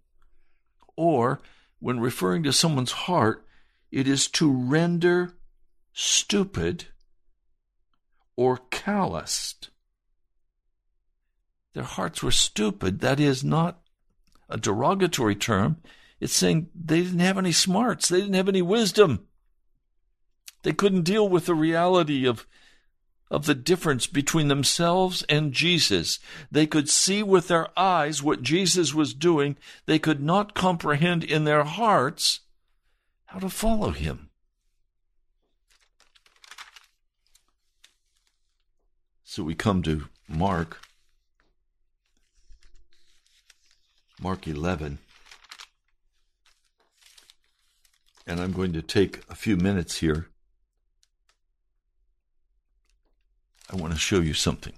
or, 1.00 1.40
when 1.78 1.98
referring 1.98 2.42
to 2.42 2.52
someone's 2.52 2.92
heart, 2.92 3.46
it 3.90 4.06
is 4.06 4.28
to 4.28 4.52
render 4.52 5.32
stupid 5.94 6.88
or 8.36 8.58
calloused. 8.70 9.70
Their 11.72 11.84
hearts 11.84 12.22
were 12.22 12.30
stupid. 12.30 13.00
That 13.00 13.18
is 13.18 13.42
not 13.42 13.80
a 14.50 14.58
derogatory 14.58 15.36
term. 15.36 15.78
It's 16.20 16.34
saying 16.34 16.68
they 16.74 17.00
didn't 17.00 17.20
have 17.20 17.38
any 17.38 17.52
smarts, 17.52 18.08
they 18.08 18.20
didn't 18.20 18.34
have 18.34 18.48
any 18.48 18.62
wisdom. 18.62 19.26
They 20.64 20.74
couldn't 20.74 21.04
deal 21.04 21.26
with 21.26 21.46
the 21.46 21.54
reality 21.54 22.26
of 22.26 22.46
of 23.30 23.46
the 23.46 23.54
difference 23.54 24.06
between 24.06 24.48
themselves 24.48 25.24
and 25.28 25.52
Jesus. 25.52 26.18
They 26.50 26.66
could 26.66 26.88
see 26.88 27.22
with 27.22 27.48
their 27.48 27.68
eyes 27.78 28.22
what 28.22 28.42
Jesus 28.42 28.92
was 28.92 29.14
doing. 29.14 29.56
They 29.86 29.98
could 29.98 30.20
not 30.20 30.54
comprehend 30.54 31.22
in 31.22 31.44
their 31.44 31.64
hearts 31.64 32.40
how 33.26 33.38
to 33.38 33.48
follow 33.48 33.90
him. 33.90 34.30
So 39.22 39.44
we 39.44 39.54
come 39.54 39.82
to 39.84 40.08
Mark. 40.26 40.80
Mark 44.20 44.48
11. 44.48 44.98
And 48.26 48.40
I'm 48.40 48.52
going 48.52 48.72
to 48.72 48.82
take 48.82 49.20
a 49.28 49.36
few 49.36 49.56
minutes 49.56 49.98
here. 49.98 50.29
I 53.70 53.76
want 53.76 53.92
to 53.92 53.98
show 53.98 54.20
you 54.20 54.34
something. 54.34 54.72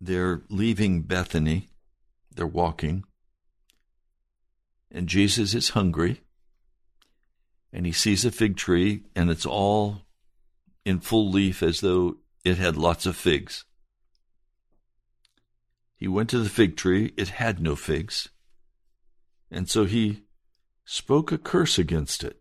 They're 0.00 0.42
leaving 0.50 1.02
Bethany. 1.02 1.68
They're 2.34 2.46
walking. 2.46 3.04
And 4.90 5.08
Jesus 5.08 5.54
is 5.54 5.70
hungry. 5.70 6.20
And 7.72 7.86
he 7.86 7.92
sees 7.92 8.24
a 8.24 8.30
fig 8.30 8.56
tree, 8.56 9.04
and 9.14 9.30
it's 9.30 9.46
all 9.46 10.02
in 10.84 11.00
full 11.00 11.30
leaf 11.30 11.62
as 11.62 11.80
though 11.80 12.16
it 12.44 12.58
had 12.58 12.76
lots 12.76 13.06
of 13.06 13.16
figs. 13.16 13.64
He 15.96 16.06
went 16.06 16.30
to 16.30 16.38
the 16.38 16.48
fig 16.48 16.76
tree, 16.76 17.12
it 17.16 17.28
had 17.28 17.60
no 17.60 17.76
figs. 17.76 18.28
And 19.50 19.68
so 19.68 19.84
he 19.84 20.22
spoke 20.84 21.32
a 21.32 21.38
curse 21.38 21.78
against 21.78 22.22
it. 22.22 22.40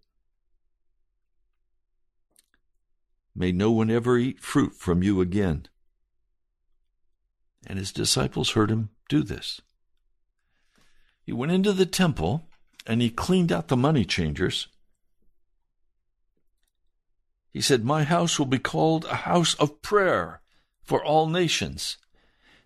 May 3.40 3.52
no 3.52 3.70
one 3.70 3.92
ever 3.92 4.18
eat 4.18 4.40
fruit 4.40 4.74
from 4.74 5.04
you 5.04 5.22
again. 5.22 5.68
And 7.68 7.78
his 7.78 7.92
disciples 7.92 8.52
heard 8.52 8.72
him 8.72 8.90
do 9.10 9.22
this. 9.22 9.62
He 11.24 11.34
went 11.34 11.52
into 11.52 11.72
the 11.72 11.86
temple 11.86 12.50
and 12.88 13.00
he 13.00 13.12
cleaned 13.12 13.52
out 13.52 13.68
the 13.68 13.78
money 13.78 14.06
changers. 14.06 14.70
He 17.52 17.62
said, 17.62 17.86
My 17.86 18.06
house 18.06 18.40
will 18.40 18.48
be 18.48 18.58
called 18.58 19.06
a 19.06 19.16
house 19.16 19.54
of 19.56 19.84
prayer 19.84 20.42
for 20.84 21.06
all 21.06 21.28
nations. 21.28 21.98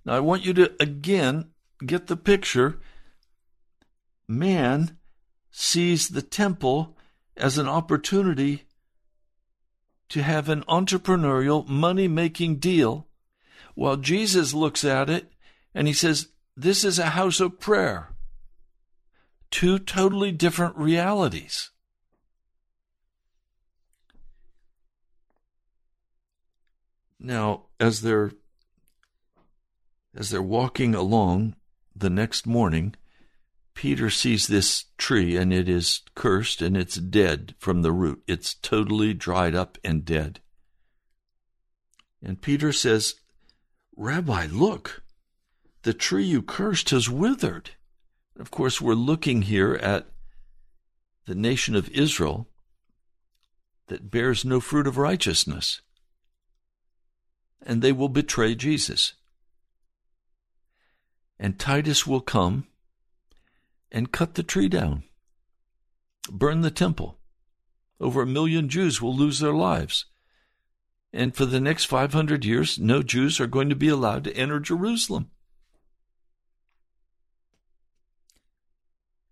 Now 0.06 0.14
I 0.14 0.20
want 0.22 0.46
you 0.46 0.54
to 0.54 0.72
again 0.80 1.50
get 1.86 2.08
the 2.08 2.16
picture. 2.16 2.80
Man 4.26 4.98
sees 5.50 6.08
the 6.08 6.22
temple 6.22 6.98
as 7.36 7.58
an 7.58 7.68
opportunity 7.68 8.64
to 10.12 10.22
have 10.22 10.50
an 10.50 10.62
entrepreneurial, 10.64 11.66
money 11.68 12.06
making 12.06 12.58
deal, 12.58 13.08
while 13.76 13.96
Jesus 13.96 14.54
looks 14.54 14.84
at 14.84 15.10
it 15.10 15.32
and 15.74 15.88
he 15.88 15.94
says, 15.94 16.28
This 16.56 16.84
is 16.84 17.00
a 17.00 17.12
house 17.12 17.40
of 17.40 17.62
prayer. 17.62 18.10
Two 19.52 19.80
totally 19.80 20.34
different 20.34 20.76
realities. 20.76 21.70
Now, 27.18 27.68
as 27.80 28.02
they're 28.02 28.32
as 30.14 30.30
they're 30.30 30.42
walking 30.42 30.94
along 30.94 31.56
the 31.96 32.10
next 32.10 32.46
morning, 32.46 32.96
Peter 33.82 34.12
sees 34.12 34.46
this 34.46 34.86
tree 35.00 35.36
and 35.36 35.52
it 35.52 35.68
is 35.68 36.02
cursed 36.14 36.62
and 36.62 36.78
it's 36.78 36.98
dead 36.98 37.56
from 37.58 37.82
the 37.82 37.92
root. 37.92 38.22
It's 38.28 38.54
totally 38.54 39.12
dried 39.12 39.56
up 39.56 39.80
and 39.84 40.06
dead. 40.06 40.40
And 42.22 42.40
Peter 42.40 42.72
says, 42.72 43.16
Rabbi, 43.98 44.46
look, 44.52 45.02
the 45.82 45.96
tree 45.96 46.26
you 46.26 46.44
cursed 46.44 46.92
has 46.92 47.10
withered. 47.10 47.72
Of 48.40 48.52
course, 48.52 48.80
we're 48.80 48.94
looking 48.94 49.42
here 49.42 49.74
at 49.74 50.06
the 51.26 51.34
nation 51.34 51.76
of 51.76 51.90
Israel 51.90 52.48
that 53.88 54.12
bears 54.12 54.46
no 54.46 54.60
fruit 54.60 54.86
of 54.86 55.00
righteousness. 55.00 55.82
And 57.66 57.82
they 57.82 57.94
will 57.94 58.10
betray 58.10 58.54
Jesus. 58.54 59.14
And 61.40 61.58
Titus 61.58 62.06
will 62.06 62.22
come 62.22 62.68
and 63.92 64.12
cut 64.12 64.36
the 64.36 64.44
tree 64.44 64.70
down, 64.70 65.04
burn 66.30 66.62
the 66.62 66.72
temple. 66.72 67.18
Over 68.00 68.24
a 68.24 68.28
million 68.28 68.68
Jews 68.68 69.02
will 69.02 69.16
lose 69.16 69.40
their 69.40 69.54
lives. 69.54 70.06
And 71.14 71.36
for 71.36 71.46
the 71.46 71.60
next 71.60 71.86
500 71.86 72.46
years, 72.46 72.80
no 72.80 73.04
Jews 73.04 73.40
are 73.40 73.48
going 73.48 73.70
to 73.70 73.76
be 73.76 73.90
allowed 73.90 74.24
to 74.24 74.36
enter 74.36 74.60
Jerusalem. 74.60 75.30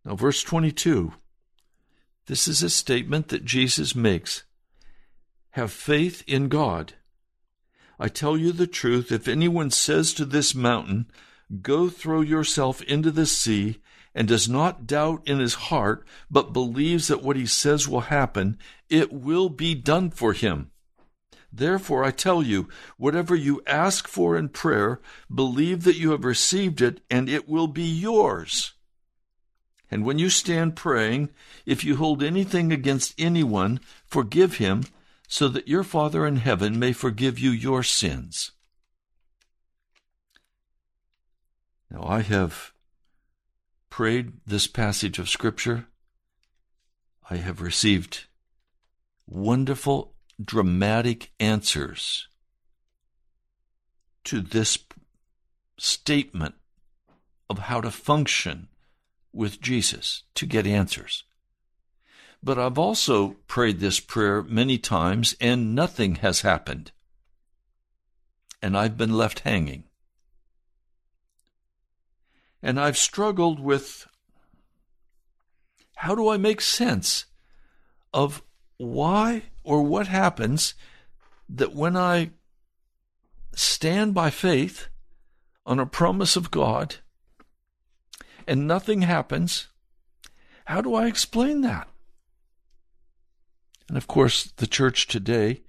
Now, 0.05 0.15
verse 0.15 0.43
22 0.43 1.13
this 2.29 2.47
is 2.47 2.61
a 2.61 2.69
statement 2.69 3.29
that 3.29 3.43
Jesus 3.43 3.95
makes 3.95 4.43
Have 5.51 5.71
faith 5.71 6.23
in 6.27 6.47
God. 6.47 6.93
I 7.99 8.07
tell 8.07 8.37
you 8.37 8.51
the 8.51 8.67
truth, 8.67 9.11
if 9.11 9.27
anyone 9.27 9.71
says 9.71 10.13
to 10.13 10.25
this 10.25 10.53
mountain, 10.53 11.09
Go 11.63 11.89
throw 11.89 12.21
yourself 12.21 12.83
into 12.83 13.09
the 13.09 13.25
sea, 13.25 13.79
and 14.13 14.27
does 14.27 14.49
not 14.49 14.87
doubt 14.87 15.27
in 15.27 15.39
his 15.39 15.53
heart, 15.53 16.05
but 16.29 16.53
believes 16.53 17.07
that 17.07 17.23
what 17.23 17.35
he 17.35 17.45
says 17.45 17.87
will 17.87 18.01
happen, 18.01 18.57
it 18.89 19.13
will 19.13 19.49
be 19.49 19.75
done 19.75 20.09
for 20.09 20.33
him. 20.33 20.71
Therefore, 21.51 22.03
I 22.03 22.11
tell 22.11 22.43
you, 22.43 22.69
whatever 22.97 23.35
you 23.35 23.61
ask 23.65 24.07
for 24.07 24.37
in 24.37 24.49
prayer, 24.49 25.01
believe 25.33 25.83
that 25.83 25.97
you 25.97 26.11
have 26.11 26.23
received 26.23 26.81
it, 26.81 27.01
and 27.09 27.27
it 27.27 27.49
will 27.49 27.67
be 27.67 27.83
yours. 27.83 28.73
And 29.91 30.05
when 30.05 30.19
you 30.19 30.29
stand 30.29 30.75
praying, 30.75 31.29
if 31.65 31.83
you 31.83 31.95
hold 31.95 32.21
anything 32.21 32.71
against 32.71 33.15
anyone, 33.17 33.79
forgive 34.05 34.57
him, 34.57 34.83
so 35.27 35.47
that 35.47 35.67
your 35.67 35.83
Father 35.83 36.25
in 36.25 36.37
heaven 36.37 36.77
may 36.77 36.93
forgive 36.93 37.39
you 37.39 37.49
your 37.49 37.81
sins. 37.81 38.51
Now, 41.89 42.03
I 42.03 42.21
have 42.21 42.73
prayed 43.99 44.31
this 44.47 44.65
passage 44.65 45.19
of 45.19 45.27
Scripture. 45.27 45.85
I 47.29 47.35
have 47.35 47.59
received 47.59 48.27
wonderful, 49.27 50.13
dramatic 50.41 51.31
answers 51.37 52.29
to 54.23 54.39
this 54.39 54.77
statement 55.77 56.55
of 57.49 57.59
how 57.59 57.81
to 57.81 57.91
function 57.91 58.69
with 59.33 59.59
Jesus 59.59 60.23
to 60.33 60.45
get 60.45 60.65
answers. 60.65 61.25
But 62.41 62.57
I've 62.57 62.79
also 62.79 63.35
prayed 63.47 63.81
this 63.81 63.99
prayer 63.99 64.41
many 64.43 64.77
times 64.77 65.35
and 65.41 65.75
nothing 65.75 66.15
has 66.23 66.39
happened. 66.39 66.93
And 68.61 68.77
I've 68.77 68.95
been 68.95 69.17
left 69.17 69.39
hanging. 69.39 69.88
And 72.61 72.79
I've 72.79 72.97
struggled 72.97 73.59
with 73.59 74.07
how 75.95 76.15
do 76.15 76.29
I 76.29 76.37
make 76.37 76.61
sense 76.61 77.25
of 78.13 78.41
why 78.77 79.43
or 79.63 79.81
what 79.83 80.07
happens 80.07 80.73
that 81.49 81.73
when 81.73 81.97
I 81.97 82.31
stand 83.53 84.13
by 84.13 84.29
faith 84.29 84.87
on 85.65 85.79
a 85.79 85.85
promise 85.85 86.35
of 86.35 86.51
God 86.51 86.95
and 88.47 88.67
nothing 88.67 89.01
happens, 89.01 89.67
how 90.65 90.81
do 90.81 90.95
I 90.95 91.07
explain 91.07 91.61
that? 91.61 91.89
And 93.87 93.97
of 93.97 94.07
course, 94.07 94.51
the 94.57 94.67
church 94.67 95.07
today 95.07 95.63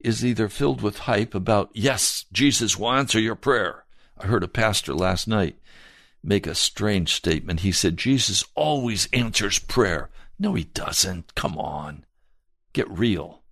is 0.00 0.24
either 0.24 0.48
filled 0.48 0.82
with 0.82 1.00
hype 1.00 1.34
about, 1.34 1.70
yes, 1.74 2.24
Jesus 2.32 2.78
will 2.78 2.90
answer 2.92 3.20
your 3.20 3.36
prayer. 3.36 3.84
I 4.18 4.26
heard 4.26 4.42
a 4.42 4.48
pastor 4.48 4.94
last 4.94 5.28
night 5.28 5.56
make 6.22 6.46
a 6.46 6.54
strange 6.54 7.12
statement. 7.12 7.60
He 7.60 7.72
said, 7.72 7.96
Jesus 7.96 8.44
always 8.54 9.08
answers 9.12 9.58
prayer. 9.58 10.10
No, 10.38 10.54
he 10.54 10.64
doesn't. 10.64 11.34
Come 11.34 11.58
on. 11.58 12.04
Get 12.72 12.90
real. 12.90 13.42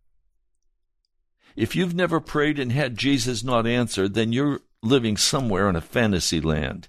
If 1.57 1.75
you've 1.75 1.95
never 1.95 2.21
prayed 2.21 2.59
and 2.59 2.73
had 2.73 2.97
Jesus 2.97 3.43
not 3.43 3.67
answer, 3.67 4.09
then 4.09 4.33
you're 4.33 4.61
living 4.83 5.17
somewhere 5.17 5.69
in 5.69 5.77
a 5.77 5.81
fantasy 5.81 6.41
land. 6.41 6.89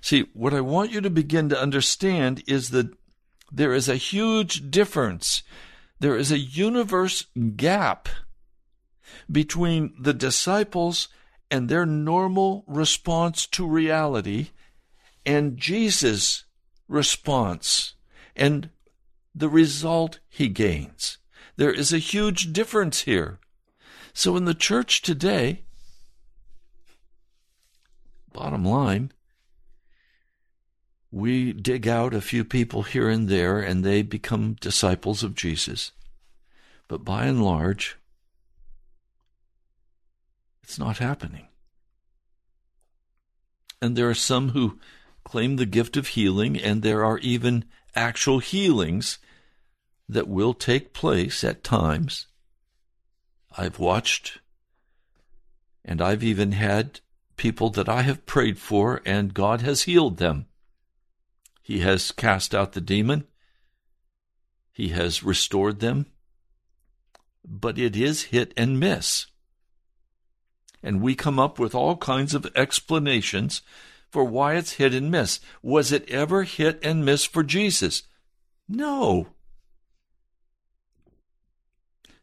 See, 0.00 0.26
what 0.34 0.54
I 0.54 0.60
want 0.60 0.92
you 0.92 1.00
to 1.00 1.10
begin 1.10 1.48
to 1.48 1.60
understand 1.60 2.42
is 2.46 2.70
that 2.70 2.90
there 3.50 3.72
is 3.72 3.88
a 3.88 3.96
huge 3.96 4.70
difference. 4.70 5.42
There 6.00 6.16
is 6.16 6.32
a 6.32 6.38
universe 6.38 7.26
gap 7.56 8.08
between 9.30 9.94
the 9.98 10.14
disciples 10.14 11.08
and 11.52 11.68
their 11.68 11.84
normal 11.84 12.64
response 12.66 13.46
to 13.46 13.66
reality 13.66 14.48
and 15.26 15.58
Jesus' 15.58 16.44
response 16.88 17.92
and 18.34 18.70
the 19.34 19.50
result 19.50 20.18
he 20.30 20.48
gains. 20.48 21.18
There 21.56 21.70
is 21.70 21.92
a 21.92 21.98
huge 21.98 22.54
difference 22.54 23.02
here. 23.02 23.38
So 24.14 24.34
in 24.38 24.46
the 24.46 24.54
church 24.54 25.02
today, 25.02 25.64
bottom 28.32 28.64
line, 28.64 29.12
we 31.10 31.52
dig 31.52 31.86
out 31.86 32.14
a 32.14 32.22
few 32.22 32.46
people 32.46 32.84
here 32.84 33.10
and 33.10 33.28
there 33.28 33.60
and 33.60 33.84
they 33.84 34.00
become 34.00 34.56
disciples 34.58 35.22
of 35.22 35.34
Jesus. 35.34 35.92
But 36.88 37.04
by 37.04 37.26
and 37.26 37.44
large, 37.44 37.98
it's 40.62 40.78
not 40.78 40.98
happening. 40.98 41.48
And 43.80 43.96
there 43.96 44.08
are 44.08 44.14
some 44.14 44.50
who 44.50 44.78
claim 45.24 45.56
the 45.56 45.66
gift 45.66 45.96
of 45.96 46.08
healing, 46.08 46.56
and 46.56 46.82
there 46.82 47.04
are 47.04 47.18
even 47.18 47.64
actual 47.94 48.38
healings 48.38 49.18
that 50.08 50.28
will 50.28 50.54
take 50.54 50.92
place 50.92 51.42
at 51.42 51.64
times. 51.64 52.26
I've 53.56 53.78
watched, 53.78 54.40
and 55.84 56.00
I've 56.00 56.22
even 56.22 56.52
had 56.52 57.00
people 57.36 57.70
that 57.70 57.88
I 57.88 58.02
have 58.02 58.26
prayed 58.26 58.58
for, 58.58 59.02
and 59.04 59.34
God 59.34 59.62
has 59.62 59.82
healed 59.82 60.18
them. 60.18 60.46
He 61.62 61.80
has 61.80 62.12
cast 62.12 62.54
out 62.54 62.72
the 62.72 62.80
demon, 62.80 63.26
He 64.72 64.88
has 64.88 65.22
restored 65.22 65.80
them, 65.80 66.06
but 67.44 67.78
it 67.78 67.96
is 67.96 68.24
hit 68.24 68.52
and 68.56 68.78
miss. 68.78 69.26
And 70.82 71.00
we 71.00 71.14
come 71.14 71.38
up 71.38 71.58
with 71.58 71.74
all 71.74 71.96
kinds 71.96 72.34
of 72.34 72.50
explanations 72.56 73.62
for 74.10 74.24
why 74.24 74.54
it's 74.56 74.72
hit 74.72 74.94
and 74.94 75.10
miss. 75.10 75.40
Was 75.62 75.92
it 75.92 76.08
ever 76.10 76.42
hit 76.42 76.84
and 76.84 77.04
miss 77.04 77.24
for 77.24 77.42
Jesus? 77.42 78.02
No. 78.68 79.28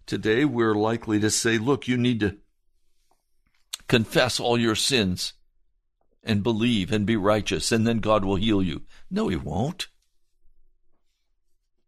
Today 0.05 0.43
we're 0.45 0.75
likely 0.75 1.19
to 1.19 1.29
say, 1.29 1.57
look, 1.57 1.87
you 1.87 1.97
need 1.97 2.19
to 2.19 2.37
confess 3.87 4.39
all 4.39 4.57
your 4.57 4.75
sins 4.75 5.33
and 6.23 6.43
believe 6.43 6.91
and 6.91 7.05
be 7.05 7.15
righteous, 7.15 7.71
and 7.71 7.87
then 7.87 7.99
God 7.99 8.25
will 8.25 8.35
heal 8.35 8.61
you. 8.61 8.83
No, 9.09 9.27
He 9.29 9.35
won't. 9.35 9.87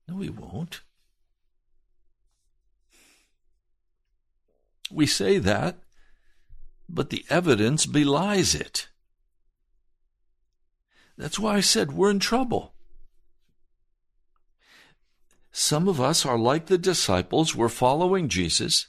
No, 0.07 0.19
He 0.19 0.29
won't. 0.29 0.81
We 4.91 5.05
say 5.05 5.37
that, 5.37 5.80
but 6.93 7.09
the 7.09 7.25
evidence 7.29 7.85
belies 7.85 8.53
it. 8.53 8.89
That's 11.17 11.39
why 11.39 11.55
I 11.55 11.61
said 11.61 11.91
we're 11.91 12.11
in 12.11 12.19
trouble. 12.19 12.73
Some 15.51 15.87
of 15.87 15.99
us 16.01 16.25
are 16.25 16.37
like 16.37 16.67
the 16.67 16.77
disciples, 16.77 17.55
we're 17.55 17.69
following 17.69 18.29
Jesus. 18.29 18.87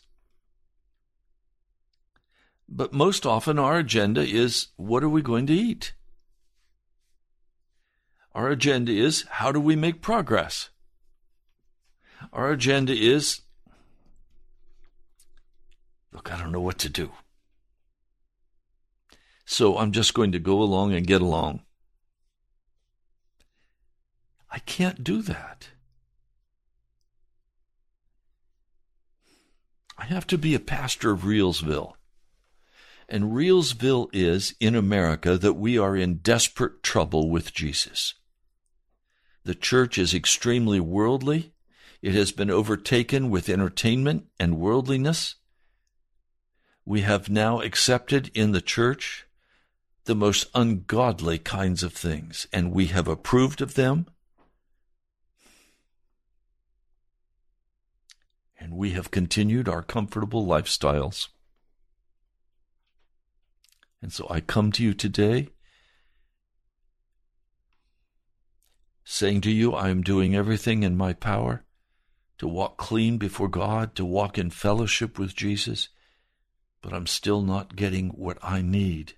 But 2.69 2.93
most 2.93 3.27
often 3.27 3.59
our 3.59 3.79
agenda 3.79 4.23
is 4.23 4.69
what 4.77 5.05
are 5.05 5.09
we 5.09 5.23
going 5.23 5.47
to 5.47 5.53
eat? 5.53 5.93
Our 8.35 8.49
agenda 8.49 8.93
is 8.93 9.27
how 9.29 9.53
do 9.53 9.61
we 9.61 9.77
make 9.77 10.01
progress? 10.01 10.71
Our 12.33 12.51
agenda 12.51 12.95
is 12.95 13.43
look, 16.13 16.33
I 16.33 16.39
don't 16.39 16.53
know 16.53 16.61
what 16.61 16.79
to 16.79 16.89
do. 16.89 17.13
So 19.45 19.79
I'm 19.79 19.93
just 19.93 20.15
going 20.15 20.33
to 20.33 20.39
go 20.39 20.63
along 20.63 20.95
and 20.95 21.07
get 21.07 21.21
along. 21.21 21.63
I 24.51 24.59
can't 24.61 25.03
do 25.03 25.23
that. 25.23 25.69
I 29.97 30.05
have 30.05 30.27
to 30.29 30.39
be 30.39 30.55
a 30.55 30.61
pastor 30.61 31.13
of 31.13 31.23
Reelsville. 31.23 31.95
And 33.09 33.33
Reelsville 33.33 34.09
is 34.13 34.55
in 34.59 34.75
America 34.75 35.39
that 35.39 35.55
we 35.55 35.79
are 35.79 35.97
in 35.97 36.17
desperate 36.17 36.83
trouble 36.83 37.31
with 37.31 37.55
Jesus. 37.55 38.15
The 39.45 39.55
church 39.55 39.99
is 39.99 40.15
extremely 40.15 40.81
worldly. 40.81 41.53
It 42.01 42.15
has 42.15 42.33
been 42.33 42.51
overtaken 42.51 43.31
with 43.31 43.49
entertainment 43.49 44.27
and 44.39 44.59
worldliness. 44.59 45.37
We 46.85 47.03
have 47.03 47.29
now 47.29 47.61
accepted 47.61 48.31
in 48.35 48.53
the 48.53 48.61
church 48.61 49.27
the 50.05 50.15
most 50.15 50.49
ungodly 50.55 51.39
kinds 51.39 51.83
of 51.83 51.93
things, 51.93 52.47
and 52.53 52.73
we 52.73 52.87
have 52.87 53.07
approved 53.07 53.61
of 53.61 53.75
them. 53.75 54.07
And 58.59 58.77
we 58.77 58.91
have 58.91 59.11
continued 59.11 59.69
our 59.69 59.83
comfortable 59.83 60.47
lifestyles. 60.47 61.29
And 64.01 64.13
so 64.13 64.27
I 64.29 64.41
come 64.41 64.73
to 64.73 64.83
you 64.83 64.95
today 64.95 65.49
saying 69.05 69.41
to 69.43 69.51
you, 69.51 69.73
I 69.75 69.91
am 69.91 70.03
doing 70.03 70.35
everything 70.35 70.83
in 70.83 70.97
my 70.97 71.13
power 71.13 71.65
to 72.39 72.49
walk 72.49 72.77
clean 72.77 73.19
before 73.19 73.49
God, 73.49 73.95
to 73.97 74.05
walk 74.05 74.39
in 74.39 74.51
fellowship 74.51 75.19
with 75.19 75.37
Jesus, 75.37 75.89
but 76.81 76.93
I'm 76.93 77.07
still 77.07 77.43
not 77.43 77.77
getting 77.77 78.11
what 78.11 78.39
I 78.43 78.63
need 78.63 79.15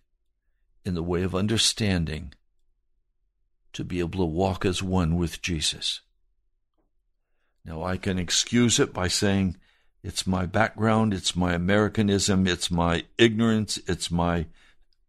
in 0.84 0.94
the 0.94 1.02
way 1.02 1.22
of 1.22 1.34
understanding 1.34 2.34
to 3.72 3.84
be 3.84 4.00
able 4.00 4.20
to 4.20 4.24
walk 4.24 4.64
as 4.64 4.82
one 4.82 5.16
with 5.16 5.42
Jesus. 5.42 6.00
Now, 7.64 7.82
I 7.82 7.96
can 7.96 8.18
excuse 8.18 8.78
it 8.78 8.92
by 8.92 9.08
saying 9.08 9.56
it's 10.02 10.26
my 10.26 10.44
background, 10.44 11.14
it's 11.14 11.34
my 11.34 11.54
Americanism, 11.54 12.46
it's 12.46 12.70
my 12.70 13.04
ignorance, 13.16 13.78
it's 13.86 14.10
my 14.10 14.46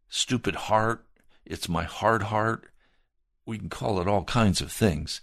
stupid 0.07 0.55
heart, 0.55 1.05
it's 1.45 1.67
my 1.67 1.83
hard 1.83 2.23
heart. 2.23 2.67
We 3.45 3.57
can 3.57 3.69
call 3.69 3.99
it 3.99 4.07
all 4.07 4.23
kinds 4.23 4.61
of 4.61 4.71
things. 4.71 5.21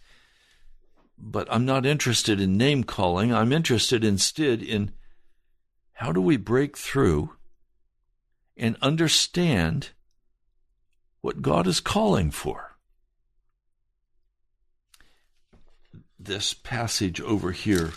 But 1.19 1.49
I'm 1.51 1.65
not 1.65 1.87
interested 1.87 2.41
in 2.41 2.57
name 2.57 2.85
calling. 2.85 3.33
I'm 3.33 3.53
interested 3.53 4.05
instead 4.05 4.63
in 4.63 4.93
how 5.95 6.13
do 6.13 6.21
we 6.21 6.37
break 6.37 6.77
through 6.77 7.31
and 8.57 8.77
understand 8.83 9.91
what 11.23 11.41
God 11.41 11.67
is 11.67 11.81
calling 11.81 12.31
for. 12.31 12.77
This 16.19 16.53
passage 16.53 17.21
over 17.21 17.53
here 17.53 17.93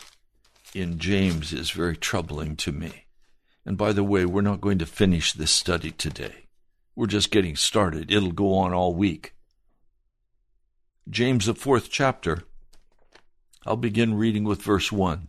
in 0.74 1.00
James 1.00 1.52
is 1.52 1.72
very 1.72 1.98
troubling 1.98 2.56
to 2.58 2.72
me. 2.72 3.06
And 3.66 3.78
by 3.78 3.94
the 3.94 4.04
way, 4.04 4.26
we're 4.26 4.42
not 4.42 4.62
going 4.62 4.78
to 4.78 4.86
finish 4.86 5.34
this 5.34 5.52
study 5.52 5.92
today. 5.92 6.48
We're 6.96 7.08
just 7.08 7.32
getting 7.32 7.56
started. 7.56 8.12
It'll 8.12 8.32
go 8.32 8.54
on 8.56 8.74
all 8.74 8.94
week. 8.94 9.34
James, 11.10 11.48
the 11.48 11.56
fourth 11.56 11.90
chapter. 11.90 12.44
I'll 13.66 13.76
begin 13.76 14.14
reading 14.14 14.44
with 14.44 14.62
verse 14.62 14.92
1. 14.92 15.28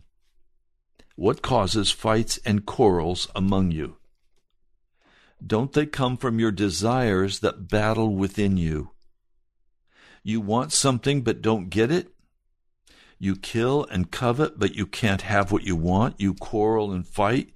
What 1.15 1.41
causes 1.41 1.91
fights 1.91 2.39
and 2.45 2.65
quarrels 2.65 3.27
among 3.35 3.71
you? 3.71 3.96
Don't 5.45 5.73
they 5.73 5.85
come 5.85 6.17
from 6.17 6.39
your 6.39 6.51
desires 6.51 7.39
that 7.39 7.69
battle 7.69 8.15
within 8.15 8.57
you? 8.57 8.91
You 10.23 10.41
want 10.41 10.73
something 10.73 11.21
but 11.21 11.41
don't 11.41 11.69
get 11.69 11.91
it? 11.91 12.09
You 13.19 13.35
kill 13.35 13.85
and 13.85 14.11
covet, 14.11 14.59
but 14.59 14.75
you 14.75 14.85
can't 14.85 15.21
have 15.21 15.51
what 15.51 15.63
you 15.63 15.75
want. 15.75 16.19
You 16.19 16.33
quarrel 16.33 16.91
and 16.91 17.07
fight 17.07 17.53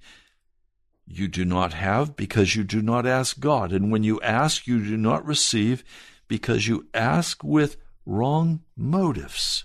you 1.06 1.28
do 1.28 1.44
not 1.44 1.74
have 1.74 2.16
because 2.16 2.56
you 2.56 2.64
do 2.64 2.80
not 2.80 3.06
ask 3.06 3.38
God. 3.38 3.72
And 3.72 3.92
when 3.92 4.02
you 4.02 4.20
ask, 4.22 4.66
you 4.66 4.82
do 4.82 4.96
not 4.96 5.26
receive 5.26 5.84
because 6.28 6.66
you 6.66 6.88
ask 6.94 7.44
with 7.44 7.76
wrong 8.06 8.60
motives, 8.76 9.64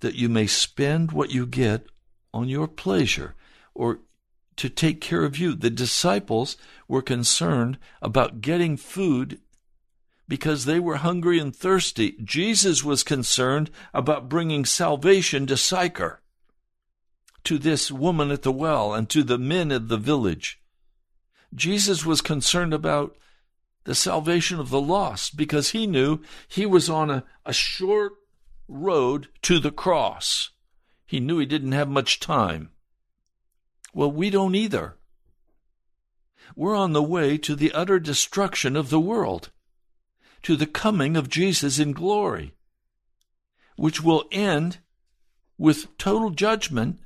that 0.00 0.14
you 0.14 0.28
may 0.28 0.46
spend 0.46 1.12
what 1.12 1.30
you 1.30 1.46
get 1.46 1.86
on 2.32 2.48
your 2.48 2.66
pleasure 2.66 3.34
or 3.74 4.00
to 4.56 4.68
take 4.68 5.00
care 5.00 5.24
of 5.24 5.38
you. 5.38 5.54
The 5.54 5.70
disciples 5.70 6.56
were 6.88 7.02
concerned 7.02 7.78
about 8.00 8.40
getting 8.40 8.76
food 8.76 9.40
because 10.28 10.64
they 10.64 10.80
were 10.80 10.96
hungry 10.96 11.38
and 11.38 11.54
thirsty. 11.54 12.16
Jesus 12.22 12.82
was 12.82 13.02
concerned 13.02 13.70
about 13.92 14.28
bringing 14.28 14.64
salvation 14.64 15.46
to 15.46 15.56
Sychar 15.56 16.20
to 17.44 17.58
this 17.58 17.90
woman 17.90 18.30
at 18.30 18.42
the 18.42 18.52
well 18.52 18.94
and 18.94 19.08
to 19.10 19.22
the 19.22 19.38
men 19.38 19.70
of 19.70 19.88
the 19.88 19.98
village. 19.98 20.60
Jesus 21.54 22.04
was 22.04 22.20
concerned 22.20 22.74
about 22.74 23.16
the 23.84 23.94
salvation 23.94 24.58
of 24.58 24.70
the 24.70 24.80
lost 24.80 25.36
because 25.36 25.70
he 25.70 25.86
knew 25.86 26.20
he 26.48 26.64
was 26.64 26.88
on 26.88 27.10
a, 27.10 27.24
a 27.44 27.52
short 27.52 28.14
road 28.66 29.28
to 29.42 29.58
the 29.58 29.70
cross. 29.70 30.50
He 31.06 31.20
knew 31.20 31.38
he 31.38 31.46
didn't 31.46 31.72
have 31.72 31.88
much 31.88 32.18
time. 32.18 32.70
Well, 33.94 34.10
we 34.10 34.28
don't 34.28 34.56
either. 34.56 34.96
We're 36.56 36.74
on 36.74 36.92
the 36.92 37.02
way 37.02 37.38
to 37.38 37.54
the 37.54 37.72
utter 37.72 38.00
destruction 38.00 38.76
of 38.76 38.90
the 38.90 39.00
world, 39.00 39.50
to 40.42 40.56
the 40.56 40.66
coming 40.66 41.16
of 41.16 41.30
Jesus 41.30 41.78
in 41.78 41.92
glory, 41.92 42.54
which 43.76 44.02
will 44.02 44.24
end 44.32 44.78
with 45.56 45.96
total 45.96 46.30
judgment 46.30 46.98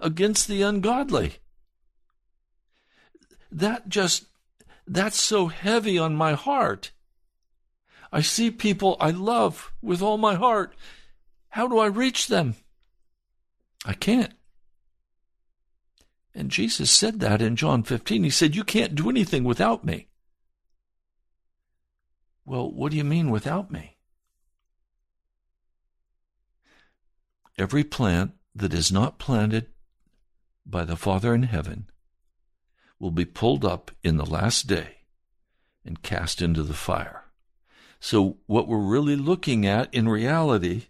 against 0.00 0.46
the 0.46 0.62
ungodly. 0.62 1.38
That 3.50 3.88
just, 3.88 4.26
that's 4.86 5.20
so 5.20 5.48
heavy 5.48 5.98
on 5.98 6.14
my 6.14 6.34
heart. 6.34 6.92
I 8.12 8.20
see 8.20 8.50
people 8.50 8.96
I 9.00 9.10
love 9.10 9.72
with 9.82 10.00
all 10.00 10.18
my 10.18 10.36
heart. 10.36 10.74
How 11.50 11.66
do 11.66 11.78
I 11.78 11.86
reach 11.86 12.28
them? 12.28 12.54
I 13.84 13.94
can't. 13.94 14.32
And 16.34 16.50
Jesus 16.50 16.90
said 16.90 17.20
that 17.20 17.42
in 17.42 17.56
John 17.56 17.82
15. 17.82 18.24
He 18.24 18.30
said, 18.30 18.56
You 18.56 18.64
can't 18.64 18.94
do 18.94 19.10
anything 19.10 19.44
without 19.44 19.84
me. 19.84 20.08
Well, 22.44 22.70
what 22.70 22.90
do 22.90 22.96
you 22.96 23.04
mean 23.04 23.30
without 23.30 23.70
me? 23.70 23.96
Every 27.58 27.84
plant 27.84 28.32
that 28.54 28.72
is 28.72 28.90
not 28.90 29.18
planted 29.18 29.68
by 30.64 30.84
the 30.84 30.96
Father 30.96 31.34
in 31.34 31.44
heaven 31.44 31.88
will 32.98 33.10
be 33.10 33.24
pulled 33.24 33.64
up 33.64 33.90
in 34.02 34.16
the 34.16 34.26
last 34.26 34.66
day 34.66 34.98
and 35.84 36.02
cast 36.02 36.40
into 36.40 36.62
the 36.62 36.74
fire. 36.74 37.24
So, 38.00 38.38
what 38.46 38.66
we're 38.66 38.78
really 38.78 39.16
looking 39.16 39.66
at 39.66 39.92
in 39.92 40.08
reality 40.08 40.86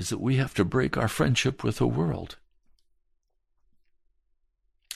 is 0.00 0.08
that 0.08 0.18
we 0.18 0.36
have 0.36 0.54
to 0.54 0.64
break 0.64 0.96
our 0.96 1.08
friendship 1.08 1.62
with 1.62 1.76
the 1.76 1.86
world. 1.86 2.36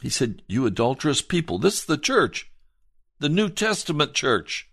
He 0.00 0.08
said, 0.08 0.40
You 0.48 0.64
adulterous 0.64 1.20
people. 1.20 1.58
This 1.58 1.80
is 1.80 1.84
the 1.84 1.98
church, 1.98 2.50
the 3.18 3.28
New 3.28 3.50
Testament 3.50 4.14
church. 4.14 4.70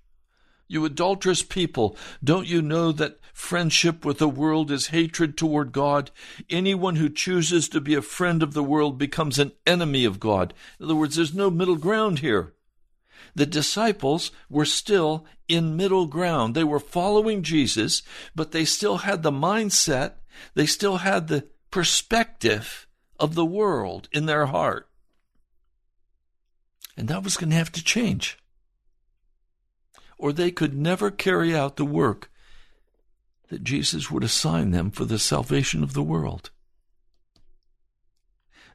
You 0.70 0.86
adulterous 0.86 1.44
people, 1.44 1.98
don't 2.24 2.48
you 2.48 2.62
know 2.62 2.94
that 2.94 3.20
friendship 3.34 4.06
with 4.06 4.20
the 4.20 4.30
world 4.30 4.72
is 4.72 4.88
hatred 4.88 5.38
toward 5.38 5.74
God? 5.74 6.12
Anyone 6.50 6.96
who 6.96 7.10
chooses 7.10 7.67
to 7.67 7.82
be 7.82 7.94
a 7.94 8.02
friend 8.02 8.41
of 8.41 8.54
the 8.54 8.63
world 8.63 8.98
becomes 8.98 9.38
an 9.38 9.52
enemy 9.67 10.06
of 10.06 10.22
God. 10.22 10.54
In 10.80 10.86
other 10.86 10.96
words, 10.96 11.17
there's 11.17 11.34
no 11.34 11.52
middle 11.52 11.76
ground 11.76 12.20
here. 12.20 12.54
The 13.36 13.46
disciples 13.46 14.32
were 14.50 14.63
still 14.63 15.26
in 15.50 15.76
middle 15.76 16.06
ground. 16.06 16.56
They 16.56 16.63
were 16.63 16.80
following 16.80 17.44
Jesus, 17.44 18.02
but 18.34 18.54
they 18.54 18.63
still 18.63 19.00
had 19.00 19.24
the 19.24 19.32
mindset, 19.32 20.13
they 20.54 20.65
still 20.65 20.98
had 20.98 21.28
the 21.28 21.48
perspective 21.70 22.88
of 23.20 23.36
the 23.36 23.46
world 23.46 24.10
in 24.12 24.26
their 24.26 24.48
heart. 24.48 24.89
And 26.98 27.08
that 27.08 27.24
was 27.24 27.38
going 27.38 27.50
to 27.52 27.56
have 27.56 27.72
to 27.74 27.84
change 27.84 28.38
or 30.22 30.32
they 30.32 30.52
could 30.52 30.78
never 30.78 31.10
carry 31.10 31.54
out 31.54 31.76
the 31.76 31.84
work 31.84 32.30
that 33.50 33.63
Jesus 33.63 34.10
would 34.12 34.24
assign 34.24 34.70
them 34.70 34.91
for 34.91 35.04
the 35.04 35.20
salvation 35.20 35.84
of 35.84 35.94
the 35.94 36.04
world. 36.04 36.52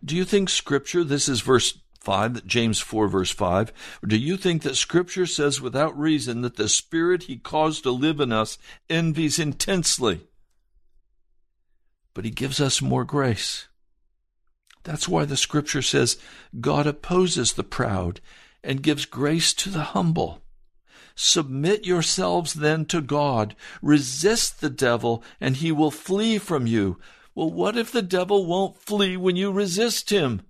Do 0.04 0.16
you 0.16 0.24
think 0.24 0.50
Scripture, 0.50 1.04
this 1.04 1.28
is 1.28 1.40
verse 1.40 1.78
5, 2.00 2.46
James 2.46 2.80
4, 2.80 3.08
verse 3.08 3.30
5, 3.30 3.72
or 4.02 4.06
do 4.08 4.18
you 4.18 4.36
think 4.36 4.62
that 4.62 4.74
Scripture 4.74 5.24
says 5.24 5.60
without 5.60 5.98
reason 5.98 6.42
that 6.42 6.56
the 6.56 6.68
Spirit 6.68 7.22
He 7.24 7.36
caused 7.36 7.84
to 7.84 7.92
live 7.92 8.20
in 8.20 8.32
us 8.32 8.58
envies 8.90 9.38
intensely? 9.38 10.26
But 12.16 12.24
He 12.24 12.30
gives 12.30 12.62
us 12.62 12.80
more 12.80 13.04
grace. 13.04 13.68
That's 14.84 15.06
why 15.06 15.26
the 15.26 15.36
Scripture 15.36 15.82
says 15.82 16.16
God 16.58 16.86
opposes 16.86 17.52
the 17.52 17.62
proud 17.62 18.22
and 18.64 18.82
gives 18.82 19.04
grace 19.04 19.52
to 19.52 19.68
the 19.68 19.92
humble. 19.92 20.40
Submit 21.14 21.84
yourselves 21.84 22.54
then 22.54 22.86
to 22.86 23.02
God. 23.02 23.54
Resist 23.82 24.62
the 24.62 24.70
devil, 24.70 25.22
and 25.42 25.56
he 25.56 25.70
will 25.70 25.90
flee 25.90 26.38
from 26.38 26.66
you. 26.66 26.98
Well, 27.34 27.50
what 27.50 27.76
if 27.76 27.92
the 27.92 28.00
devil 28.00 28.46
won't 28.46 28.80
flee 28.80 29.18
when 29.18 29.36
you 29.36 29.52
resist 29.52 30.08
him? 30.08 30.40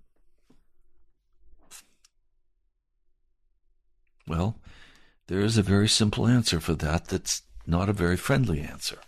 Well, 4.29 4.57
there 5.27 5.41
is 5.41 5.59
a 5.59 5.63
very 5.63 5.89
simple 5.89 6.29
answer 6.29 6.61
for 6.61 6.75
that 6.75 7.07
that's 7.07 7.43
not 7.67 7.89
a 7.89 7.93
very 7.93 8.17
friendly 8.17 8.61
answer. 8.61 8.99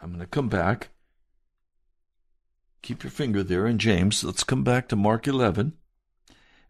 I'm 0.00 0.10
going 0.10 0.20
to 0.20 0.26
come 0.26 0.48
back. 0.48 0.90
Keep 2.82 3.02
your 3.02 3.10
finger 3.10 3.42
there 3.42 3.66
in 3.66 3.78
James. 3.78 4.22
Let's 4.22 4.44
come 4.44 4.62
back 4.62 4.88
to 4.88 4.96
Mark 4.96 5.26
11 5.26 5.72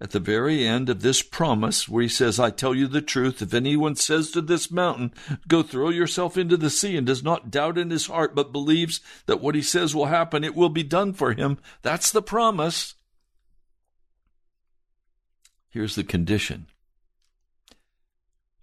at 0.00 0.10
the 0.10 0.20
very 0.20 0.66
end 0.66 0.88
of 0.90 1.02
this 1.02 1.22
promise, 1.22 1.88
where 1.88 2.02
he 2.02 2.08
says, 2.08 2.38
I 2.38 2.50
tell 2.50 2.74
you 2.74 2.86
the 2.86 3.00
truth, 3.00 3.40
if 3.40 3.54
anyone 3.54 3.96
says 3.96 4.30
to 4.32 4.40
this 4.40 4.70
mountain, 4.70 5.12
Go 5.48 5.62
throw 5.62 5.88
yourself 5.88 6.36
into 6.36 6.56
the 6.56 6.70
sea, 6.70 6.96
and 6.96 7.06
does 7.06 7.22
not 7.22 7.50
doubt 7.50 7.78
in 7.78 7.90
his 7.90 8.06
heart, 8.06 8.34
but 8.34 8.52
believes 8.52 9.00
that 9.26 9.40
what 9.40 9.54
he 9.54 9.62
says 9.62 9.94
will 9.94 10.06
happen, 10.06 10.44
it 10.44 10.54
will 10.54 10.68
be 10.68 10.82
done 10.82 11.12
for 11.12 11.32
him. 11.32 11.58
That's 11.82 12.12
the 12.12 12.22
promise. 12.22 12.94
Here's 15.70 15.94
the 15.94 16.04
condition. 16.04 16.66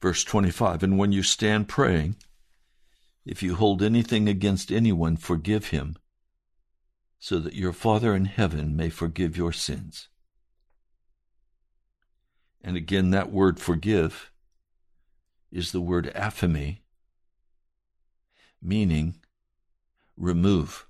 Verse 0.01 0.23
25 0.23 0.83
And 0.83 0.97
when 0.97 1.11
you 1.11 1.23
stand 1.23 1.67
praying, 1.67 2.17
if 3.25 3.43
you 3.43 3.55
hold 3.55 3.81
anything 3.81 4.27
against 4.27 4.71
anyone, 4.71 5.15
forgive 5.15 5.67
him, 5.67 5.95
so 7.19 7.39
that 7.39 7.53
your 7.53 7.73
Father 7.73 8.15
in 8.15 8.25
heaven 8.25 8.75
may 8.75 8.89
forgive 8.89 9.37
your 9.37 9.53
sins. 9.53 10.09
And 12.63 12.75
again, 12.75 13.11
that 13.11 13.31
word 13.31 13.59
forgive 13.59 14.31
is 15.51 15.71
the 15.71 15.81
word 15.81 16.11
aphiemi, 16.15 16.79
meaning 18.61 19.15
remove. 20.17 20.85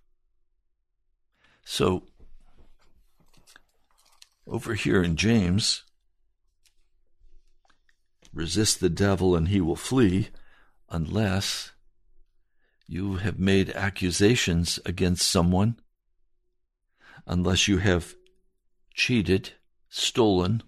So, 1.63 2.04
over 4.46 4.74
here 4.74 5.02
in 5.02 5.15
James, 5.15 5.84
resist 8.34 8.80
the 8.80 8.89
devil 8.89 9.36
and 9.36 9.48
he 9.48 9.62
will 9.62 9.76
flee 9.76 10.30
unless 10.89 11.72
you 12.92 13.16
have 13.16 13.40
made 13.40 13.70
accusations 13.70 14.78
against 14.86 15.32
someone, 15.32 15.78
unless 17.26 17.66
you 17.66 17.78
have 17.78 18.16
cheated, 18.94 19.52
stolen, 19.88 20.62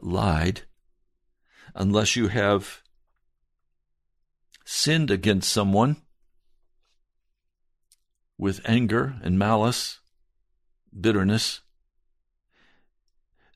lied, 0.00 0.62
unless 1.74 2.14
you 2.14 2.28
have 2.28 2.80
sinned 4.64 5.10
against 5.10 5.52
someone 5.52 5.96
with 8.38 8.60
anger 8.64 9.16
and 9.20 9.36
malice, 9.36 9.98
bitterness, 10.98 11.62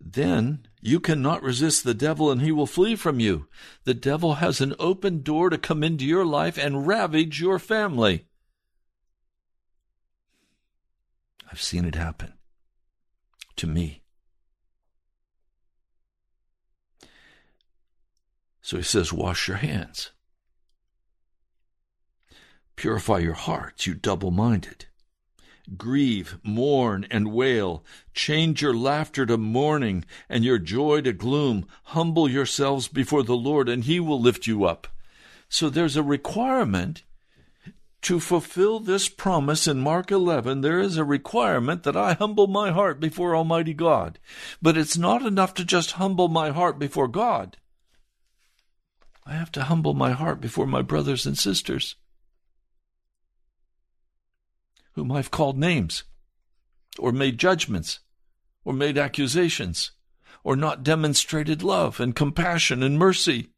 then 0.01 0.67
you 0.85 0.99
cannot 0.99 1.45
resist 1.45 1.85
the 1.85 1.95
devil 1.95 2.31
and 2.31 2.43
he 2.43 2.51
will 2.51 2.67
flee 2.67 2.97
from 2.97 3.21
you. 3.21 3.47
The 3.85 3.95
devil 3.95 4.35
has 4.35 4.61
an 4.61 4.75
open 4.81 5.23
door 5.23 5.49
to 5.49 5.57
come 5.57 5.85
into 5.85 6.05
your 6.05 6.27
life 6.27 6.59
and 6.59 6.89
ravage 6.89 7.41
your 7.41 7.61
family. 7.61 8.27
I've 11.51 11.63
seen 11.63 11.85
it 11.85 11.95
happen 11.95 12.33
to 13.57 13.69
me. 13.69 14.03
So 18.61 18.77
he 18.77 18.83
says, 18.83 19.13
Wash 19.13 19.47
your 19.47 19.59
hands. 19.59 20.11
Purify 22.75 23.19
your 23.19 23.35
hearts, 23.35 23.87
you 23.87 23.95
double 23.95 24.33
minded. 24.33 24.87
Grieve, 25.77 26.39
mourn, 26.43 27.07
and 27.11 27.33
wail. 27.33 27.85
Change 28.15 28.63
your 28.63 28.75
laughter 28.75 29.25
to 29.27 29.39
mourning 29.39 30.05
and 30.29 30.45
your 30.45 30.59
joy 30.59 31.01
to 31.03 31.13
gloom. 31.13 31.67
Humble 31.85 32.29
yourselves 32.29 32.89
before 32.89 33.23
the 33.23 33.37
Lord, 33.37 33.69
and 33.69 33.85
he 33.85 34.01
will 34.01 34.21
lift 34.21 34.47
you 34.47 34.65
up. 34.65 34.89
So 35.49 35.69
there's 35.69 35.97
a 35.97 36.03
requirement 36.03 37.05
to 38.03 38.19
fulfill 38.19 38.81
this 38.81 39.09
promise 39.09 39.69
in 39.69 39.79
Mark 39.79 40.11
11, 40.11 40.61
there 40.61 40.81
is 40.81 40.97
a 40.97 41.05
requirement 41.05 41.85
that 41.85 41.97
I 41.97 42.15
humble 42.15 42.49
my 42.49 42.73
heart 42.73 42.99
before 42.99 43.35
Almighty 43.35 43.75
God. 43.75 44.19
But 44.61 44.77
it's 44.77 44.99
not 44.99 45.25
enough 45.25 45.55
to 45.55 45.65
just 45.65 45.93
humble 45.93 46.29
my 46.29 46.51
heart 46.51 46.81
before 46.81 47.07
God. 47.07 47.57
I 49.25 49.35
have 49.35 49.53
to 49.53 49.65
humble 49.65 49.95
my 49.95 50.11
heart 50.11 50.41
before 50.41 50.67
my 50.67 50.83
brothers 50.83 51.27
and 51.27 51.39
sisters, 51.39 51.95
whom 54.95 55.13
I've 55.13 55.31
called 55.31 55.59
names, 55.59 56.05
or 56.99 57.13
made 57.13 57.39
judgments, 57.39 58.01
or 58.65 58.73
made 58.73 58.99
accusations, 58.99 59.93
or 60.45 60.57
not 60.57 60.83
demonstrated 60.83 61.63
love 61.63 62.01
and 62.01 62.15
compassion 62.15 62.83
and 62.83 62.99
mercy. 62.99 63.49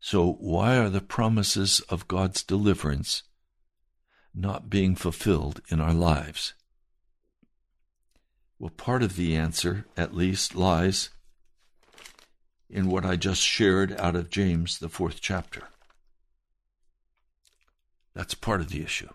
So, 0.00 0.32
why 0.40 0.78
are 0.78 0.90
the 0.90 1.00
promises 1.00 1.80
of 1.88 2.08
God's 2.08 2.42
deliverance 2.42 3.22
not 4.34 4.68
being 4.68 4.96
fulfilled 4.96 5.60
in 5.68 5.80
our 5.80 5.94
lives? 5.94 6.54
Well, 8.58 8.70
part 8.70 9.02
of 9.02 9.16
the 9.16 9.36
answer, 9.36 9.86
at 9.96 10.14
least, 10.14 10.54
lies 10.54 11.10
in 12.72 12.88
what 12.88 13.04
I 13.04 13.16
just 13.16 13.42
shared 13.42 13.92
out 14.00 14.16
of 14.16 14.30
James, 14.30 14.78
the 14.78 14.88
fourth 14.88 15.20
chapter. 15.20 15.68
That's 18.14 18.34
part 18.34 18.60
of 18.60 18.70
the 18.70 18.82
issue. 18.82 19.10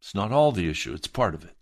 It's 0.00 0.14
not 0.14 0.32
all 0.32 0.52
the 0.52 0.70
issue, 0.70 0.94
it's 0.94 1.06
part 1.06 1.34
of 1.34 1.44
it. 1.44 1.54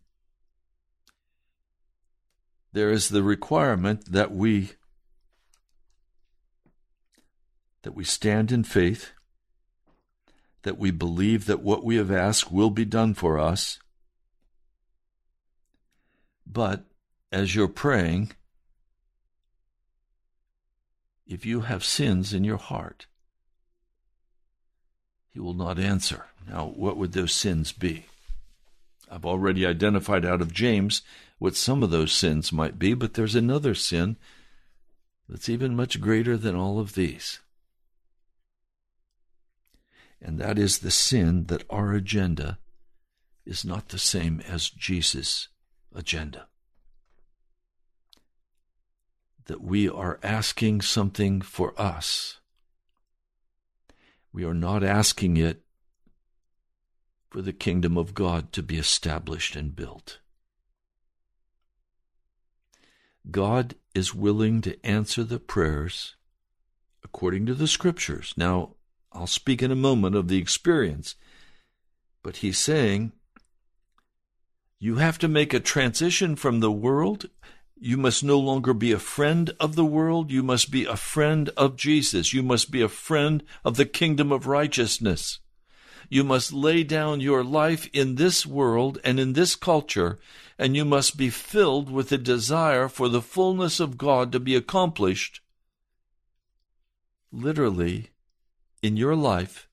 There 2.73 2.91
is 2.91 3.09
the 3.09 3.23
requirement 3.23 4.13
that 4.13 4.31
we 4.31 4.73
that 7.83 7.95
we 7.95 8.05
stand 8.05 8.53
in 8.53 8.63
faith, 8.65 9.13
that 10.63 10.79
we 10.79 10.91
believe 10.91 11.47
that 11.47 11.63
what 11.63 11.85
we 11.85 11.97
have 11.97 12.11
asked 12.11 12.53
will 12.53 12.71
be 12.71 12.85
done 12.85 13.15
for 13.15 13.39
us, 13.39 13.79
But 16.51 16.85
as 17.31 17.55
you're 17.55 17.69
praying, 17.69 18.33
if 21.29 21.45
you 21.45 21.61
have 21.61 21.85
sins 21.85 22.33
in 22.33 22.43
your 22.43 22.57
heart, 22.57 23.07
he 25.31 25.39
will 25.39 25.55
not 25.55 25.79
answer. 25.79 26.27
Now, 26.49 26.67
what 26.67 26.97
would 26.97 27.13
those 27.13 27.35
sins 27.35 27.71
be? 27.71 28.07
I've 29.11 29.27
already 29.27 29.67
identified 29.67 30.25
out 30.25 30.41
of 30.41 30.53
James 30.53 31.03
what 31.39 31.55
some 31.55 31.83
of 31.83 31.91
those 31.91 32.13
sins 32.13 32.53
might 32.53 32.79
be, 32.79 32.95
but 32.95 33.15
there's 33.15 33.35
another 33.35 33.75
sin 33.75 34.17
that's 35.29 35.49
even 35.49 35.77
much 35.77 36.01
greater 36.01 36.37
than 36.37 36.57
all 36.57 36.81
of 36.81 36.95
these. 36.95 37.41
And 40.21 40.39
that 40.41 40.59
is 40.59 40.79
the 40.79 40.91
sin 40.91 41.45
that 41.45 41.65
our 41.71 41.93
agenda 41.93 42.59
is 43.47 43.65
not 43.65 43.91
the 43.91 43.99
same 43.99 44.41
as 44.41 44.69
Jesus' 44.69 45.49
agenda. 45.95 46.47
That 49.49 49.63
we 49.63 49.89
are 49.89 50.21
asking 50.23 50.83
something 50.83 51.41
for 51.41 51.79
us. 51.81 52.39
We 54.33 54.45
are 54.45 54.55
not 54.55 54.85
asking 54.85 55.37
it 55.37 55.63
for 57.31 57.43
the 57.43 57.53
kingdom 57.53 57.99
of 57.99 58.15
God 58.15 58.53
to 58.53 58.63
be 58.63 58.79
established 58.79 59.57
and 59.57 59.75
built. 59.75 60.21
God 63.31 63.75
is 63.95 64.15
willing 64.15 64.61
to 64.63 64.87
answer 64.87 65.25
the 65.25 65.41
prayers 65.41 66.17
according 67.03 67.47
to 67.47 67.55
the 67.55 67.67
scriptures. 67.67 68.35
Now, 68.37 68.77
I'll 69.13 69.27
speak 69.27 69.63
in 69.63 69.71
a 69.71 69.77
moment 69.77 70.15
of 70.15 70.29
the 70.29 70.39
experience, 70.39 71.15
but 72.23 72.39
he's 72.39 72.59
saying 72.59 73.13
you 74.79 74.97
have 74.97 75.19
to 75.19 75.29
make 75.29 75.53
a 75.53 75.61
transition 75.61 76.37
from 76.37 76.61
the 76.61 76.71
world. 76.71 77.31
You 77.81 77.97
must 77.97 78.25
no 78.25 78.39
longer 78.39 78.75
be 78.75 78.91
a 78.91 78.99
friend 78.99 79.51
of 79.61 79.77
the 79.77 79.85
world. 79.85 80.33
You 80.33 80.43
must 80.43 80.71
be 80.71 80.85
a 80.85 80.97
friend 80.97 81.49
of 81.57 81.77
Jesus. 81.77 82.33
You 82.33 82.43
must 82.43 82.73
be 82.73 82.83
a 82.83 82.89
friend 82.89 83.45
of 83.65 83.77
the 83.77 83.87
kingdom 83.87 84.33
of 84.33 84.49
righteousness. 84.49 85.39
You 86.09 86.25
must 86.25 86.53
lay 86.53 86.83
down 86.83 87.21
your 87.21 87.45
life 87.45 87.89
in 87.93 88.17
this 88.17 88.45
world 88.45 88.99
and 89.05 89.21
in 89.21 89.35
this 89.35 89.55
culture, 89.55 90.19
and 90.59 90.75
you 90.75 90.85
must 90.85 91.17
be 91.17 91.31
filled 91.31 91.91
with 91.91 92.11
a 92.11 92.19
desire 92.19 92.89
for 92.89 93.09
the 93.09 93.23
fullness 93.23 93.79
of 93.79 93.99
God 93.99 94.33
to 94.33 94.41
be 94.41 94.57
accomplished, 94.57 95.41
literally, 97.31 98.11
in 98.83 98.97
your 98.97 99.15
life 99.15 99.69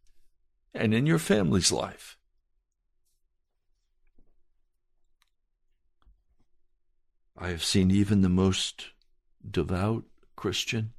and 0.73 0.93
in 0.93 1.05
your 1.05 1.19
family's 1.19 1.71
life. 1.71 2.14
I 7.37 7.49
have 7.49 7.63
seen 7.63 7.91
even 7.91 8.21
the 8.21 8.29
most 8.29 8.87
devout 9.49 10.05
Christian 10.35 10.93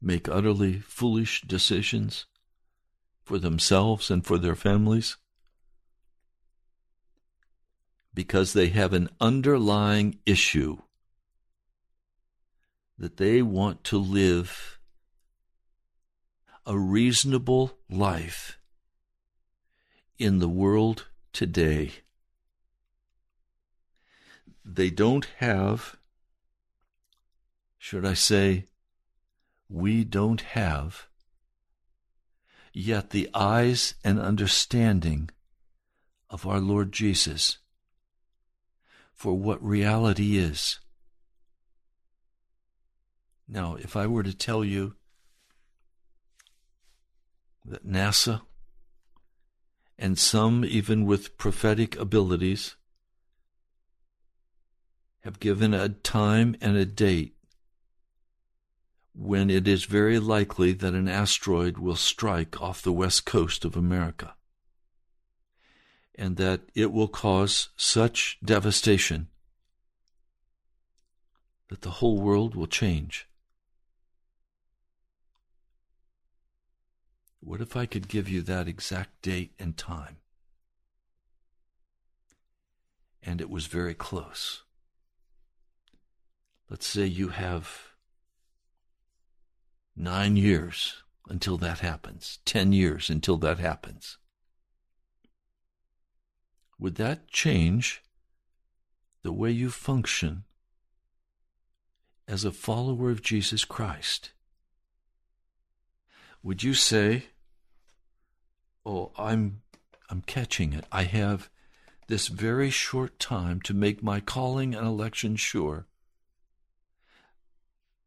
make 0.00 0.28
utterly 0.28 0.80
foolish 0.80 1.42
decisions 1.42 2.26
for 3.22 3.38
themselves 3.38 4.10
and 4.10 4.24
for 4.24 4.38
their 4.38 4.54
families 4.54 5.16
because 8.12 8.52
they 8.52 8.68
have 8.68 8.92
an 8.92 9.08
underlying 9.20 10.18
issue 10.26 10.78
that 12.98 13.16
they 13.16 13.40
want 13.40 13.82
to 13.84 13.98
live 13.98 14.78
a 16.66 16.78
reasonable 16.78 17.78
life 17.88 18.58
in 20.18 20.38
the 20.38 20.48
world 20.48 21.06
today. 21.32 21.92
They 24.72 24.90
don't 24.90 25.26
have, 25.38 25.96
should 27.76 28.06
I 28.06 28.14
say, 28.14 28.66
we 29.68 30.04
don't 30.04 30.42
have 30.42 31.08
yet 32.72 33.10
the 33.10 33.28
eyes 33.34 33.94
and 34.04 34.20
understanding 34.20 35.28
of 36.28 36.46
our 36.46 36.60
Lord 36.60 36.92
Jesus 36.92 37.58
for 39.12 39.36
what 39.36 39.60
reality 39.60 40.38
is. 40.38 40.78
Now, 43.48 43.74
if 43.74 43.96
I 43.96 44.06
were 44.06 44.22
to 44.22 44.36
tell 44.36 44.64
you 44.64 44.94
that 47.64 47.84
NASA 47.84 48.42
and 49.98 50.16
some 50.16 50.64
even 50.64 51.06
with 51.06 51.36
prophetic 51.38 51.96
abilities 51.96 52.76
have 55.20 55.40
given 55.40 55.74
a 55.74 55.88
time 55.88 56.56
and 56.60 56.76
a 56.76 56.86
date 56.86 57.34
when 59.14 59.50
it 59.50 59.68
is 59.68 59.84
very 59.84 60.18
likely 60.18 60.72
that 60.72 60.94
an 60.94 61.08
asteroid 61.08 61.76
will 61.78 61.96
strike 61.96 62.60
off 62.60 62.80
the 62.80 62.92
west 62.92 63.26
coast 63.26 63.64
of 63.64 63.76
America, 63.76 64.34
and 66.14 66.36
that 66.36 66.62
it 66.74 66.90
will 66.92 67.08
cause 67.08 67.68
such 67.76 68.38
devastation 68.42 69.28
that 71.68 71.82
the 71.82 71.90
whole 71.90 72.18
world 72.20 72.54
will 72.54 72.66
change. 72.66 73.28
What 77.40 77.60
if 77.60 77.76
I 77.76 77.86
could 77.86 78.08
give 78.08 78.28
you 78.28 78.42
that 78.42 78.68
exact 78.68 79.22
date 79.22 79.52
and 79.58 79.76
time? 79.76 80.16
And 83.22 83.40
it 83.40 83.50
was 83.50 83.66
very 83.66 83.94
close. 83.94 84.62
Let's 86.70 86.86
say 86.86 87.04
you 87.04 87.28
have 87.28 87.90
Nine 90.02 90.36
years 90.36 91.02
until 91.28 91.58
that 91.58 91.80
happens. 91.80 92.38
Ten 92.46 92.72
years 92.72 93.10
until 93.10 93.36
that 93.36 93.58
happens. 93.58 94.16
Would 96.78 96.94
that 96.94 97.28
change 97.28 98.02
the 99.22 99.30
way 99.30 99.50
you 99.50 99.70
function 99.70 100.44
as 102.26 102.46
a 102.46 102.50
follower 102.50 103.10
of 103.10 103.20
Jesus 103.20 103.66
Christ? 103.66 104.32
Would 106.42 106.62
you 106.62 106.72
say, 106.72 107.24
"Oh, 108.86 109.12
I'm 109.18 109.60
I'm 110.08 110.22
catching 110.22 110.72
it. 110.72 110.86
I 110.90 111.02
have 111.02 111.50
this 112.06 112.28
very 112.28 112.70
short 112.70 113.18
time 113.18 113.60
to 113.62 113.74
make 113.74 114.02
my 114.02 114.20
calling 114.20 114.74
and 114.74 114.86
election 114.86 115.36
sure 115.36 115.86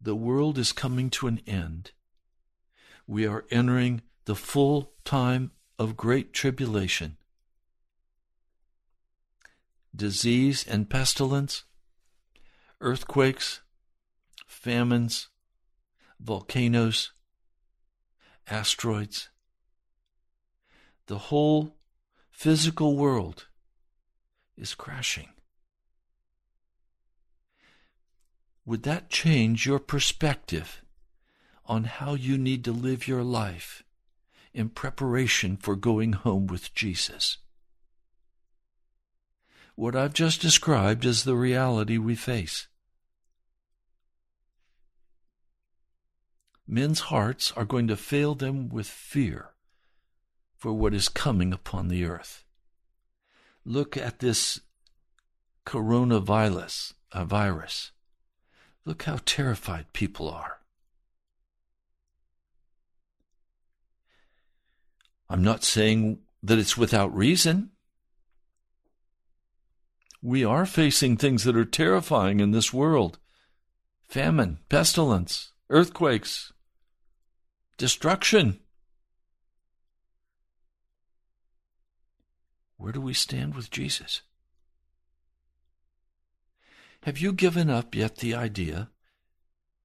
the 0.04 0.16
world 0.16 0.58
is 0.58 0.74
coming 0.74 1.10
to 1.10 1.28
an 1.28 1.39
end. 1.47 1.91
We 3.08 3.26
are 3.26 3.45
entering 3.49 4.01
the 4.26 4.36
full 4.36 4.91
time 5.06 5.51
of 5.80 5.95
great 5.95 6.34
tribulation. 6.34 7.18
Disease 9.95 10.66
and 10.68 10.89
pestilence, 10.89 11.64
earthquakes, 12.82 13.62
famines, 14.45 15.30
volcanoes, 16.20 17.14
asteroids. 18.49 19.30
The 21.08 21.18
whole 21.18 21.78
physical 22.30 22.97
world 22.97 23.47
is 24.58 24.76
crashing. 24.76 25.30
Would 28.66 28.84
that 28.84 29.09
change 29.09 29.66
your 29.66 29.80
perspective 29.80 30.82
on 31.66 31.84
how 31.86 32.14
you 32.14 32.38
need 32.38 32.64
to 32.64 32.72
live 32.72 33.07
your 33.07 33.24
life 33.24 33.84
in 34.53 34.70
preparation 34.70 35.57
for 35.57 35.76
going 35.76 36.14
home 36.14 36.47
with 36.47 36.74
Jesus? 36.74 37.38
What 39.76 39.95
I've 39.95 40.14
just 40.14 40.41
described 40.41 41.03
is 41.03 41.24
the 41.24 41.36
reality 41.36 41.97
we 41.97 42.16
face. 42.16 42.68
Men's 46.68 47.01
hearts 47.01 47.51
are 47.55 47.66
going 47.66 47.88
to 47.88 47.97
fail 47.97 48.36
them 48.36 48.70
with 48.70 48.88
fear 48.88 49.49
for 50.55 50.72
what 50.72 50.93
is 50.93 51.09
coming 51.09 51.51
upon 51.51 51.89
the 51.89 52.05
earth. 52.05 52.45
Look 53.66 53.97
at 53.97 54.20
this 54.20 54.61
coronavirus. 55.66 56.93
a 57.11 57.26
virus. 57.26 57.93
Look 58.86 59.04
how 59.04 59.20
terrified 59.26 59.94
people 59.94 60.30
are. 60.30 60.60
I'm 65.30 65.44
not 65.44 65.64
saying 65.64 66.20
that 66.44 66.60
it's 66.60 66.78
without 66.78 67.16
reason. 67.16 67.72
We 70.22 70.44
are 70.44 70.66
facing 70.66 71.18
things 71.18 71.44
that 71.44 71.56
are 71.56 71.66
terrifying 71.66 72.40
in 72.40 72.52
this 72.52 72.74
world 72.74 73.20
famine, 74.08 74.60
pestilence, 74.70 75.54
earthquakes, 75.70 76.54
destruction. 77.78 78.60
Where 82.78 82.92
do 82.92 83.02
we 83.02 83.14
stand 83.14 83.56
with 83.56 83.72
Jesus? 83.72 84.22
Have 87.04 87.18
you 87.18 87.34
given 87.34 87.70
up 87.70 87.95
yet 87.95 88.20
the 88.20 88.34
idea 88.34 88.89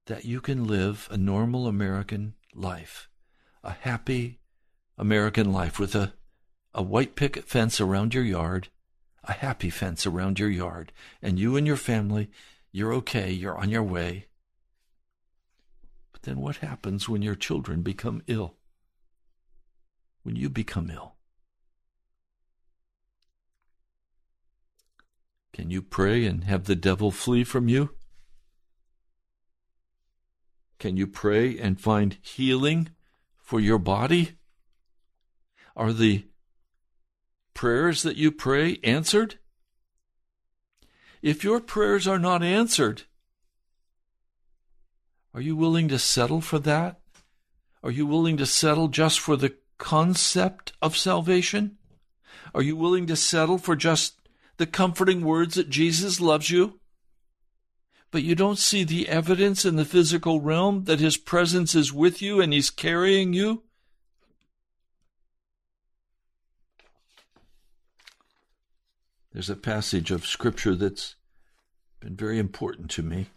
that 0.05 0.23
you 0.23 0.39
can 0.39 0.65
live 0.65 1.09
a 1.11 1.17
normal 1.17 1.67
American 1.67 2.35
life, 2.55 3.09
a 3.61 3.71
happy 3.71 4.39
American 4.97 5.51
life 5.51 5.79
with 5.79 5.95
a, 5.95 6.13
a 6.73 6.81
white 6.81 7.17
picket 7.17 7.43
fence 7.43 7.81
around 7.81 8.13
your 8.13 8.23
yard, 8.23 8.69
a 9.25 9.33
happy 9.33 9.69
fence 9.69 10.05
around 10.05 10.39
your 10.39 10.49
yard, 10.49 10.93
and 11.21 11.37
you 11.37 11.57
and 11.57 11.67
your 11.67 11.75
family, 11.75 12.29
you're 12.71 12.93
okay, 12.93 13.29
you're 13.29 13.57
on 13.57 13.69
your 13.69 13.83
way. 13.83 14.27
But 16.13 16.21
then 16.21 16.39
what 16.39 16.57
happens 16.57 17.09
when 17.09 17.21
your 17.21 17.35
children 17.35 17.81
become 17.81 18.23
ill? 18.27 18.55
When 20.23 20.37
you 20.37 20.49
become 20.49 20.89
ill? 20.89 21.18
Can 25.53 25.71
you 25.71 25.81
pray 25.81 26.25
and 26.25 26.43
have 26.45 26.65
the 26.65 26.75
devil 26.75 27.11
flee 27.11 27.43
from 27.43 27.67
you? 27.67 27.91
Can 30.77 30.95
you 30.95 31.07
pray 31.07 31.57
and 31.59 31.79
find 31.79 32.17
healing 32.21 32.89
for 33.37 33.59
your 33.59 33.79
body? 33.79 34.37
Are 35.75 35.91
the 35.91 36.25
prayers 37.53 38.03
that 38.03 38.15
you 38.15 38.31
pray 38.31 38.77
answered? 38.83 39.39
If 41.21 41.43
your 41.43 41.59
prayers 41.59 42.07
are 42.07 42.19
not 42.19 42.43
answered, 42.43 43.03
are 45.33 45.41
you 45.41 45.55
willing 45.55 45.89
to 45.89 45.99
settle 45.99 46.41
for 46.41 46.59
that? 46.59 47.01
Are 47.83 47.91
you 47.91 48.05
willing 48.05 48.37
to 48.37 48.45
settle 48.45 48.87
just 48.87 49.19
for 49.19 49.35
the 49.35 49.55
concept 49.77 50.73
of 50.81 50.97
salvation? 50.97 51.77
Are 52.53 52.61
you 52.61 52.75
willing 52.75 53.07
to 53.07 53.15
settle 53.15 53.57
for 53.57 53.75
just 53.75 54.18
the 54.59 54.67
comforting 54.67 55.21
words 55.21 55.55
that 55.55 55.69
Jesus 55.69 56.19
loves 56.19 56.49
you? 56.49 56.79
But 58.11 58.23
you 58.23 58.35
don't 58.35 58.59
see 58.59 58.83
the 58.83 59.07
evidence 59.07 59.63
in 59.63 59.77
the 59.77 59.85
physical 59.85 60.41
realm 60.41 60.83
that 60.83 60.99
his 60.99 61.15
presence 61.15 61.75
is 61.75 61.93
with 61.93 62.21
you 62.21 62.41
and 62.41 62.51
he's 62.51 62.69
carrying 62.69 63.31
you? 63.31 63.63
There's 69.31 69.49
a 69.49 69.55
passage 69.55 70.11
of 70.11 70.25
scripture 70.25 70.75
that's 70.75 71.15
been 72.01 72.17
very 72.17 72.37
important 72.37 72.89
to 72.91 73.03
me. 73.03 73.27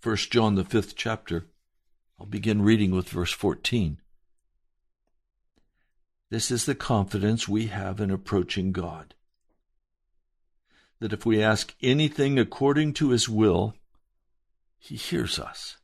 First 0.00 0.32
John 0.32 0.56
the 0.56 0.64
fifth 0.64 0.96
chapter. 0.96 1.46
I'll 2.18 2.26
begin 2.26 2.62
reading 2.62 2.90
with 2.90 3.10
verse 3.10 3.32
14. 3.32 3.98
This 6.30 6.50
is 6.50 6.66
the 6.66 6.74
confidence 6.74 7.46
we 7.46 7.66
have 7.66 8.00
in 8.00 8.10
approaching 8.10 8.72
God. 8.72 9.14
That 11.00 11.12
if 11.12 11.26
we 11.26 11.42
ask 11.42 11.74
anything 11.82 12.38
according 12.38 12.94
to 12.94 13.10
his 13.10 13.28
will, 13.28 13.74
he 14.78 14.96
hears 14.96 15.38
us. 15.38 15.76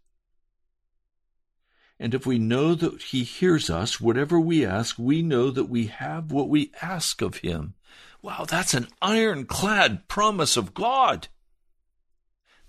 And 1.98 2.14
if 2.14 2.26
we 2.26 2.38
know 2.38 2.74
that 2.74 3.00
he 3.00 3.22
hears 3.22 3.70
us, 3.70 4.00
whatever 4.00 4.40
we 4.40 4.66
ask, 4.66 4.98
we 4.98 5.22
know 5.22 5.50
that 5.50 5.66
we 5.66 5.86
have 5.86 6.32
what 6.32 6.48
we 6.48 6.72
ask 6.82 7.22
of 7.22 7.36
him. 7.36 7.74
Wow, 8.22 8.44
that's 8.48 8.74
an 8.74 8.88
ironclad 9.00 10.08
promise 10.08 10.56
of 10.56 10.74
God. 10.74 11.28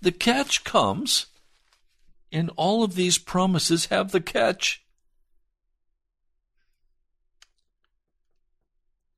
The 0.00 0.12
catch 0.12 0.64
comes, 0.64 1.26
and 2.30 2.50
all 2.56 2.84
of 2.84 2.94
these 2.94 3.18
promises 3.18 3.86
have 3.86 4.12
the 4.12 4.20
catch. 4.20 4.84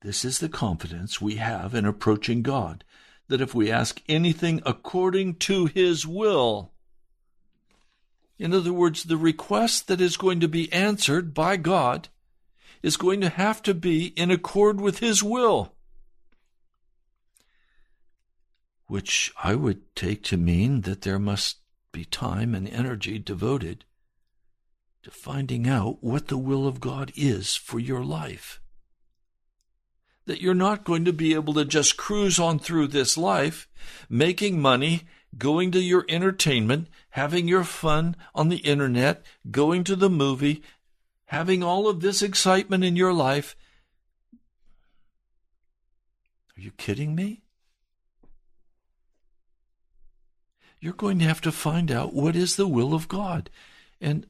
This 0.03 0.25
is 0.25 0.39
the 0.39 0.49
confidence 0.49 1.21
we 1.21 1.37
have 1.37 1.75
in 1.75 1.85
approaching 1.85 2.43
God, 2.43 2.85
that 3.29 3.41
if 3.41 3.55
we 3.55 3.71
ask 3.71 4.03
anything 4.09 4.63
according 4.65 5.37
to 5.37 5.67
His 5.67 6.07
will, 6.07 6.73
in 8.39 8.53
other 8.53 8.73
words, 8.73 9.05
the 9.05 9.17
request 9.17 9.89
that 9.89 10.01
is 10.01 10.17
going 10.17 10.41
to 10.41 10.49
be 10.49 10.73
answered 10.73 11.35
by 11.35 11.57
God 11.57 12.09
is 12.83 12.97
going 12.97 13.21
to 13.23 13.29
have 13.29 13.63
to 13.63 13.75
be 13.75 14.09
in 14.09 14.31
accord 14.31 14.81
with 14.81 14.99
His 14.99 15.23
will 15.23 15.77
which 18.87 19.33
I 19.43 19.55
would 19.55 19.95
take 19.95 20.23
to 20.25 20.37
mean 20.37 20.83
that 20.83 21.03
there 21.03 21.19
must 21.19 21.59
be 21.93 22.05
time 22.05 22.55
and 22.55 22.69
energy 22.69 23.19
devoted 23.19 23.85
to 25.03 25.11
finding 25.11 25.69
out 25.69 26.03
what 26.03 26.29
the 26.29 26.39
will 26.39 26.67
of 26.67 26.81
God 26.81 27.13
is 27.17 27.55
for 27.55 27.79
your 27.79 28.05
life. 28.05 28.61
That 30.27 30.41
you're 30.41 30.55
not 30.55 30.85
going 30.85 31.05
to 31.05 31.13
be 31.13 31.35
able 31.35 31.55
to 31.55 31.65
just 31.65 31.97
cruise 31.97 32.39
on 32.39 32.59
through 32.59 32.89
this 32.89 33.17
life, 33.17 33.69
making 34.09 34.61
money, 34.61 35.03
going 35.39 35.71
to 35.73 35.81
your 35.81 36.05
entertainment, 36.09 36.89
having 37.11 37.49
your 37.49 37.65
fun 37.65 38.17
on 38.35 38.49
the 38.49 38.59
internet, 38.59 39.25
going 39.51 39.85
to 39.85 39.97
the 39.97 40.11
movie, 40.11 40.63
having 41.27 41.63
all 41.63 41.89
of 41.89 42.01
this 42.01 42.23
excitement 42.23 42.85
in 42.85 42.97
your 42.97 43.13
life. 43.13 43.57
Are 46.57 46.61
you 46.61 46.73
kidding 46.73 47.15
me? 47.15 47.43
you're 50.81 50.93
going 50.93 51.19
to 51.19 51.25
have 51.25 51.41
to 51.41 51.53
find 51.53 51.91
out 51.91 52.15
what 52.15 52.37
is 52.37 52.57
the 52.57 52.69
will 52.69 52.95
of 52.95 53.09
God. 53.09 53.51
And 54.01 54.27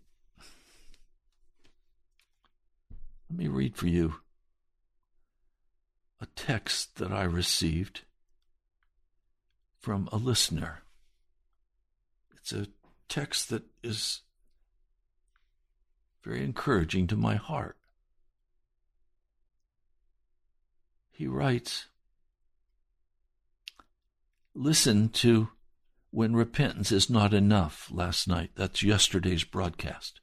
let 3.28 3.38
me 3.38 3.49
read 3.49 3.76
for 3.76 3.86
you 3.86 4.16
a 6.20 6.26
text 6.34 6.96
that 6.96 7.12
I 7.12 7.24
received 7.24 8.02
from 9.80 10.08
a 10.12 10.16
listener. 10.16 10.82
It's 12.36 12.52
a 12.52 12.68
text 13.08 13.50
that 13.50 13.64
is 13.82 14.22
very 16.22 16.42
encouraging 16.42 17.06
to 17.08 17.16
my 17.16 17.36
heart. 17.36 17.76
He 21.10 21.26
writes, 21.26 21.86
Listen 24.54 25.08
to 25.10 25.48
when 26.10 26.34
repentance 26.34 26.90
is 26.90 27.10
not 27.10 27.34
enough 27.34 27.90
last 27.92 28.26
night. 28.26 28.50
That's 28.54 28.82
yesterday's 28.82 29.44
broadcast. 29.44 30.20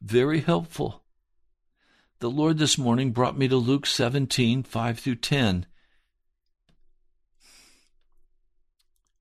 Very 0.00 0.40
helpful. 0.40 0.99
The 2.20 2.30
Lord 2.30 2.58
this 2.58 2.76
morning 2.76 3.12
brought 3.12 3.38
me 3.38 3.48
to 3.48 3.56
Luke 3.56 3.86
17, 3.86 4.62
5 4.62 4.98
through 4.98 5.14
10. 5.14 5.64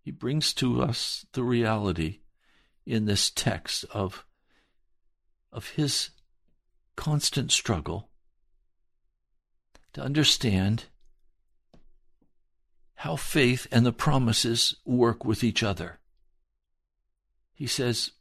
He 0.02 0.12
brings 0.12 0.54
to 0.56 0.82
us 0.82 1.26
the 1.32 1.44
reality 1.44 2.20
in 2.86 3.06
this 3.06 3.30
text 3.30 3.86
of, 3.92 4.26
of 5.50 5.70
his 5.70 6.10
constant 6.98 7.54
struggle 7.54 8.10
to 9.94 10.02
understand 10.02 10.86
how 12.96 13.16
faith 13.16 13.66
and 13.72 13.86
the 13.86 13.94
promises 13.94 14.76
work 14.84 15.24
with 15.24 15.42
each 15.42 15.64
other. 15.64 16.00
He 17.54 17.66
says, 17.66 18.12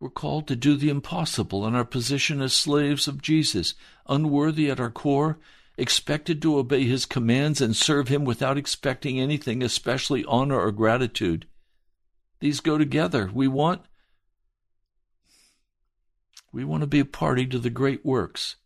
We're 0.00 0.10
called 0.10 0.48
to 0.48 0.56
do 0.56 0.76
the 0.76 0.88
impossible 0.88 1.66
in 1.66 1.74
our 1.74 1.84
position 1.84 2.40
as 2.40 2.54
slaves 2.54 3.06
of 3.06 3.22
Jesus, 3.22 3.74
unworthy 4.08 4.70
at 4.70 4.80
our 4.80 4.90
core, 4.90 5.38
expected 5.76 6.42
to 6.42 6.58
obey 6.58 6.84
his 6.84 7.06
commands 7.06 7.60
and 7.60 7.76
serve 7.76 8.08
him 8.08 8.24
without 8.24 8.58
expecting 8.58 9.20
anything, 9.20 9.62
especially 9.62 10.24
honor 10.24 10.58
or 10.58 10.72
gratitude. 10.72 11.46
These 12.40 12.60
go 12.60 12.78
together. 12.78 13.30
We 13.32 13.46
want 13.46 13.82
we 16.52 16.64
want 16.64 16.80
to 16.80 16.88
be 16.88 16.98
a 16.98 17.04
party 17.04 17.46
to 17.46 17.58
the 17.60 17.70
great 17.70 18.04
works 18.04 18.56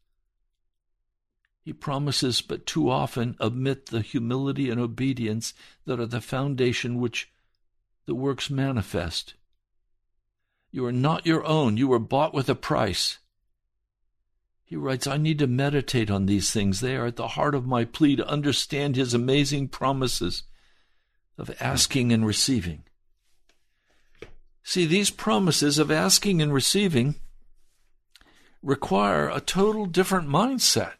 he 1.64 1.72
promises, 1.72 2.42
but 2.42 2.66
too 2.66 2.90
often 2.90 3.36
omit 3.40 3.86
the 3.86 4.02
humility 4.02 4.68
and 4.68 4.78
obedience 4.78 5.54
that 5.86 5.98
are 5.98 6.06
the 6.06 6.20
foundation 6.20 7.00
which 7.00 7.30
the 8.04 8.14
works 8.14 8.50
manifest. 8.50 9.32
You 10.74 10.84
are 10.86 10.92
not 10.92 11.24
your 11.24 11.46
own. 11.46 11.76
You 11.76 11.86
were 11.86 12.00
bought 12.00 12.34
with 12.34 12.48
a 12.48 12.56
price. 12.56 13.18
He 14.64 14.74
writes, 14.74 15.06
I 15.06 15.18
need 15.18 15.38
to 15.38 15.46
meditate 15.46 16.10
on 16.10 16.26
these 16.26 16.50
things. 16.50 16.80
They 16.80 16.96
are 16.96 17.06
at 17.06 17.14
the 17.14 17.28
heart 17.28 17.54
of 17.54 17.64
my 17.64 17.84
plea 17.84 18.16
to 18.16 18.26
understand 18.26 18.96
his 18.96 19.14
amazing 19.14 19.68
promises 19.68 20.42
of 21.38 21.54
asking 21.60 22.12
and 22.12 22.26
receiving. 22.26 22.82
See, 24.64 24.84
these 24.84 25.10
promises 25.10 25.78
of 25.78 25.92
asking 25.92 26.42
and 26.42 26.52
receiving 26.52 27.14
require 28.60 29.28
a 29.28 29.40
total 29.40 29.86
different 29.86 30.28
mindset. 30.28 30.94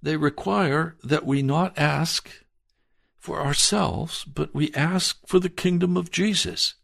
they 0.00 0.16
require 0.18 0.94
that 1.02 1.24
we 1.24 1.40
not 1.40 1.76
ask 1.78 2.43
for 3.24 3.40
ourselves, 3.40 4.22
but 4.24 4.54
we 4.54 4.70
ask 4.74 5.18
for 5.26 5.40
the 5.40 5.48
kingdom 5.48 5.96
of 5.96 6.10
Jesus. 6.10 6.74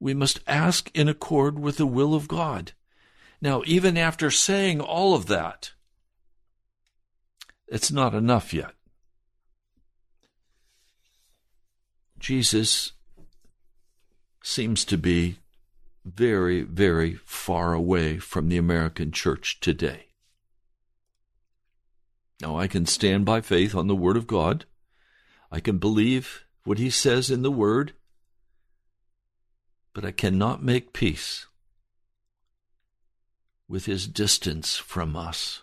We 0.00 0.14
must 0.14 0.40
ask 0.46 0.90
in 0.94 1.10
accord 1.10 1.58
with 1.58 1.76
the 1.76 1.84
will 1.84 2.14
of 2.14 2.26
God. 2.26 2.72
Now, 3.42 3.62
even 3.66 3.98
after 3.98 4.30
saying 4.30 4.80
all 4.80 5.12
of 5.12 5.26
that, 5.26 5.72
it's 7.68 7.92
not 7.92 8.14
enough 8.14 8.54
yet. 8.54 8.70
Jesus 12.18 12.92
seems 14.42 14.86
to 14.86 14.96
be 14.96 15.36
very, 16.02 16.62
very 16.62 17.12
far 17.26 17.74
away 17.74 18.16
from 18.16 18.48
the 18.48 18.56
American 18.56 19.12
church 19.12 19.60
today. 19.60 20.06
Now, 22.40 22.58
I 22.58 22.68
can 22.68 22.86
stand 22.86 23.26
by 23.26 23.42
faith 23.42 23.74
on 23.74 23.86
the 23.86 23.94
Word 23.94 24.16
of 24.16 24.26
God. 24.26 24.64
I 25.50 25.60
can 25.60 25.78
believe 25.78 26.44
what 26.64 26.78
He 26.78 26.90
says 26.90 27.30
in 27.30 27.42
the 27.42 27.50
Word, 27.50 27.92
but 29.92 30.04
I 30.04 30.10
cannot 30.10 30.62
make 30.62 30.92
peace 30.92 31.46
with 33.68 33.86
His 33.86 34.06
distance 34.06 34.76
from 34.76 35.16
us. 35.16 35.62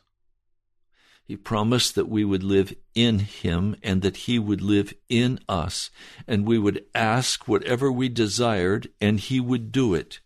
He 1.26 1.38
promised 1.38 1.96
that 1.96 2.10
we 2.10 2.26
would 2.26 2.44
live 2.44 2.74
in 2.94 3.20
Him 3.20 3.76
and 3.82 4.02
that 4.02 4.18
He 4.18 4.38
would 4.38 4.62
live 4.62 4.94
in 5.08 5.40
us, 5.48 5.90
and 6.28 6.46
we 6.46 6.60
would 6.60 6.84
ask 6.94 7.48
whatever 7.48 7.92
we 7.92 8.10
desired, 8.10 8.90
and 9.00 9.20
He 9.20 9.40
would 9.40 9.72
do 9.72 9.94
it. 9.94 10.20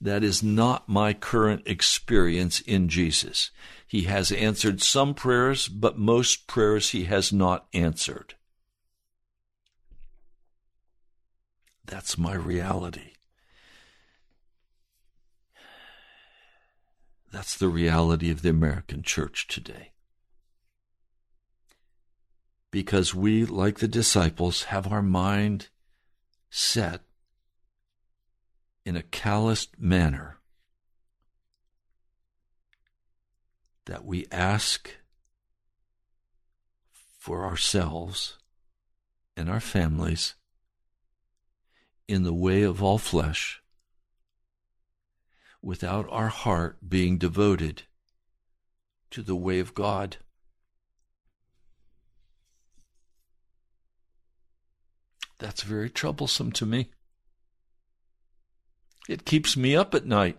That 0.00 0.24
is 0.24 0.42
not 0.42 0.88
my 0.88 1.12
current 1.12 1.62
experience 1.66 2.60
in 2.60 2.88
Jesus. 2.88 3.50
He 3.86 4.02
has 4.02 4.32
answered 4.32 4.82
some 4.82 5.14
prayers, 5.14 5.68
but 5.68 5.98
most 5.98 6.46
prayers 6.46 6.90
He 6.90 7.04
has 7.04 7.32
not 7.32 7.66
answered. 7.72 8.34
That's 11.84 12.16
my 12.16 12.34
reality. 12.34 13.12
That's 17.32 17.56
the 17.56 17.68
reality 17.68 18.30
of 18.30 18.42
the 18.42 18.50
American 18.50 19.02
church 19.02 19.46
today 19.48 19.92
because 22.70 23.14
we, 23.14 23.44
like 23.44 23.78
the 23.78 23.88
disciples, 23.88 24.64
have 24.64 24.90
our 24.90 25.02
mind 25.02 25.68
set 26.50 27.02
in 28.84 28.96
a 28.96 29.02
calloused 29.02 29.78
manner 29.78 30.38
that 33.86 34.04
we 34.04 34.26
ask 34.30 34.90
for 37.18 37.44
ourselves 37.44 38.38
and 39.36 39.48
our 39.48 39.60
families 39.60 40.34
in 42.12 42.24
the 42.24 42.34
way 42.34 42.62
of 42.62 42.82
all 42.82 42.98
flesh 42.98 43.62
without 45.62 46.06
our 46.10 46.28
heart 46.28 46.76
being 46.86 47.16
devoted 47.16 47.84
to 49.10 49.22
the 49.22 49.34
way 49.34 49.58
of 49.60 49.74
God. 49.74 50.18
That's 55.38 55.62
very 55.62 55.88
troublesome 55.88 56.52
to 56.52 56.66
me. 56.66 56.90
It 59.08 59.24
keeps 59.24 59.56
me 59.56 59.74
up 59.74 59.94
at 59.94 60.04
night. 60.04 60.38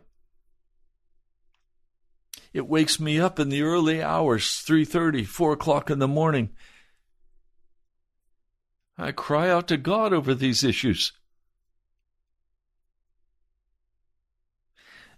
It 2.54 2.68
wakes 2.68 3.00
me 3.00 3.20
up 3.20 3.40
in 3.40 3.50
the 3.50 3.64
early 3.64 4.02
hours, 4.02 4.62
3:30, 4.64 5.26
4 5.26 5.54
o'clock 5.54 5.90
in 5.90 5.98
the 5.98 6.08
morning. 6.08 6.56
I 8.96 9.12
cry 9.12 9.50
out 9.50 9.68
to 9.70 9.78
God 9.78 10.14
over 10.14 10.36
these 10.36 10.64
issues. 10.64 11.14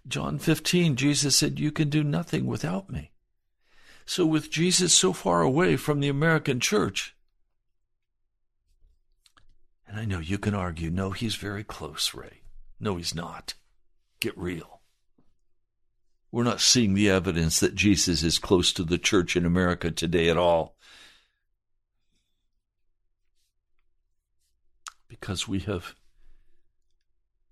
John 0.08 0.38
15, 0.38 0.96
Jesus 0.96 1.36
said, 1.36 1.60
You 1.60 1.72
can 1.72 1.90
do 1.90 2.04
nothing 2.04 2.46
without 2.46 2.90
me. 2.90 3.12
So, 4.06 4.26
with 4.26 4.52
Jesus 4.52 4.94
so 4.94 5.14
far 5.14 5.42
away 5.42 5.78
from 5.78 6.00
the 6.00 6.10
American 6.10 6.60
church, 6.60 7.16
and 9.88 10.00
I 10.00 10.06
know 10.06 10.20
you 10.20 10.38
can 10.38 10.54
argue, 10.54 10.92
no, 10.92 11.12
he's 11.12 11.36
very 11.36 11.64
close, 11.64 12.14
Ray. 12.14 12.42
No, 12.80 12.98
he's 12.98 13.16
not. 13.16 13.56
Get 14.20 14.38
real. 14.38 14.82
We're 16.32 16.44
not 16.44 16.62
seeing 16.62 16.94
the 16.94 17.10
evidence 17.10 17.60
that 17.62 17.76
Jesus 17.76 18.22
is 18.22 18.40
close 18.40 18.74
to 18.74 18.84
the 18.84 18.98
church 18.98 19.36
in 19.36 19.46
America 19.46 19.90
today 19.90 20.30
at 20.30 20.38
all. 20.38 20.76
Because 25.08 25.48
we 25.48 25.60
have 25.62 25.96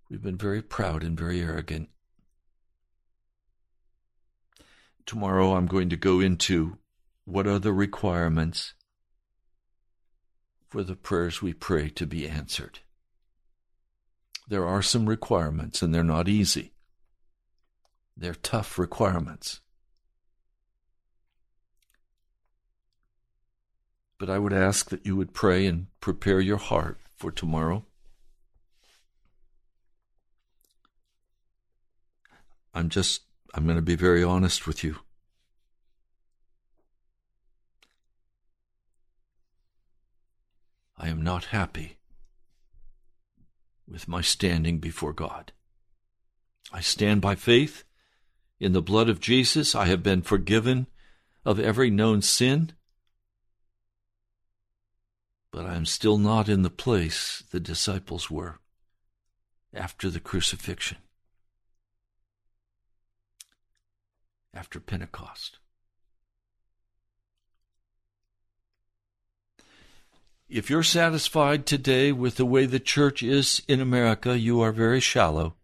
we've 0.09 0.21
been 0.21 0.37
very 0.37 0.61
proud 0.61 1.01
and 1.01 1.17
very 1.17 1.41
arrogant. 1.41 1.89
Tomorrow 5.05 5.55
I'm 5.55 5.67
going 5.67 5.89
to 5.89 5.97
go 5.97 6.19
into 6.19 6.77
what 7.25 7.47
are 7.47 7.59
the 7.59 7.73
requirements 7.73 8.73
for 10.69 10.83
the 10.83 10.95
prayers 10.95 11.41
we 11.41 11.53
pray 11.53 11.89
to 11.89 12.05
be 12.05 12.27
answered. 12.27 12.79
There 14.47 14.65
are 14.65 14.81
some 14.81 15.07
requirements, 15.07 15.81
and 15.81 15.93
they're 15.93 16.03
not 16.03 16.27
easy. 16.27 16.73
They're 18.17 18.33
tough 18.33 18.77
requirements. 18.77 19.61
But 24.17 24.29
I 24.29 24.39
would 24.39 24.53
ask 24.53 24.89
that 24.89 25.05
you 25.05 25.15
would 25.15 25.33
pray 25.33 25.65
and 25.65 25.87
prepare 25.99 26.39
your 26.39 26.57
heart 26.57 26.99
for 27.15 27.31
tomorrow. 27.31 27.85
I'm 32.73 32.89
just, 32.89 33.21
I'm 33.53 33.65
going 33.65 33.75
to 33.75 33.81
be 33.81 33.95
very 33.95 34.23
honest 34.23 34.65
with 34.65 34.83
you. 34.83 34.97
I 40.97 41.09
am 41.09 41.21
not 41.21 41.45
happy 41.45 41.97
with 43.87 44.07
my 44.07 44.21
standing 44.21 44.79
before 44.79 45.13
God. 45.13 45.51
I 46.71 46.81
stand 46.81 47.21
by 47.21 47.35
faith 47.35 47.83
in 48.59 48.73
the 48.73 48.81
blood 48.81 49.09
of 49.09 49.19
Jesus. 49.19 49.75
I 49.75 49.85
have 49.85 50.01
been 50.01 50.21
forgiven 50.21 50.87
of 51.45 51.59
every 51.59 51.89
known 51.89 52.21
sin, 52.21 52.71
but 55.51 55.65
I 55.65 55.75
am 55.75 55.85
still 55.85 56.17
not 56.17 56.47
in 56.49 56.61
the 56.61 56.69
place 56.69 57.43
the 57.51 57.59
disciples 57.59 58.31
were 58.31 58.59
after 59.73 60.09
the 60.09 60.19
crucifixion, 60.19 60.97
after 64.53 64.79
Pentecost. 64.79 65.59
If 70.49 70.69
you're 70.69 70.83
satisfied 70.83 71.65
today 71.65 72.11
with 72.11 72.35
the 72.35 72.45
way 72.45 72.65
the 72.65 72.79
church 72.79 73.23
is 73.23 73.63
in 73.67 73.81
America, 73.81 74.37
you 74.37 74.61
are 74.61 74.71
very 74.71 74.99
shallow 74.99 75.55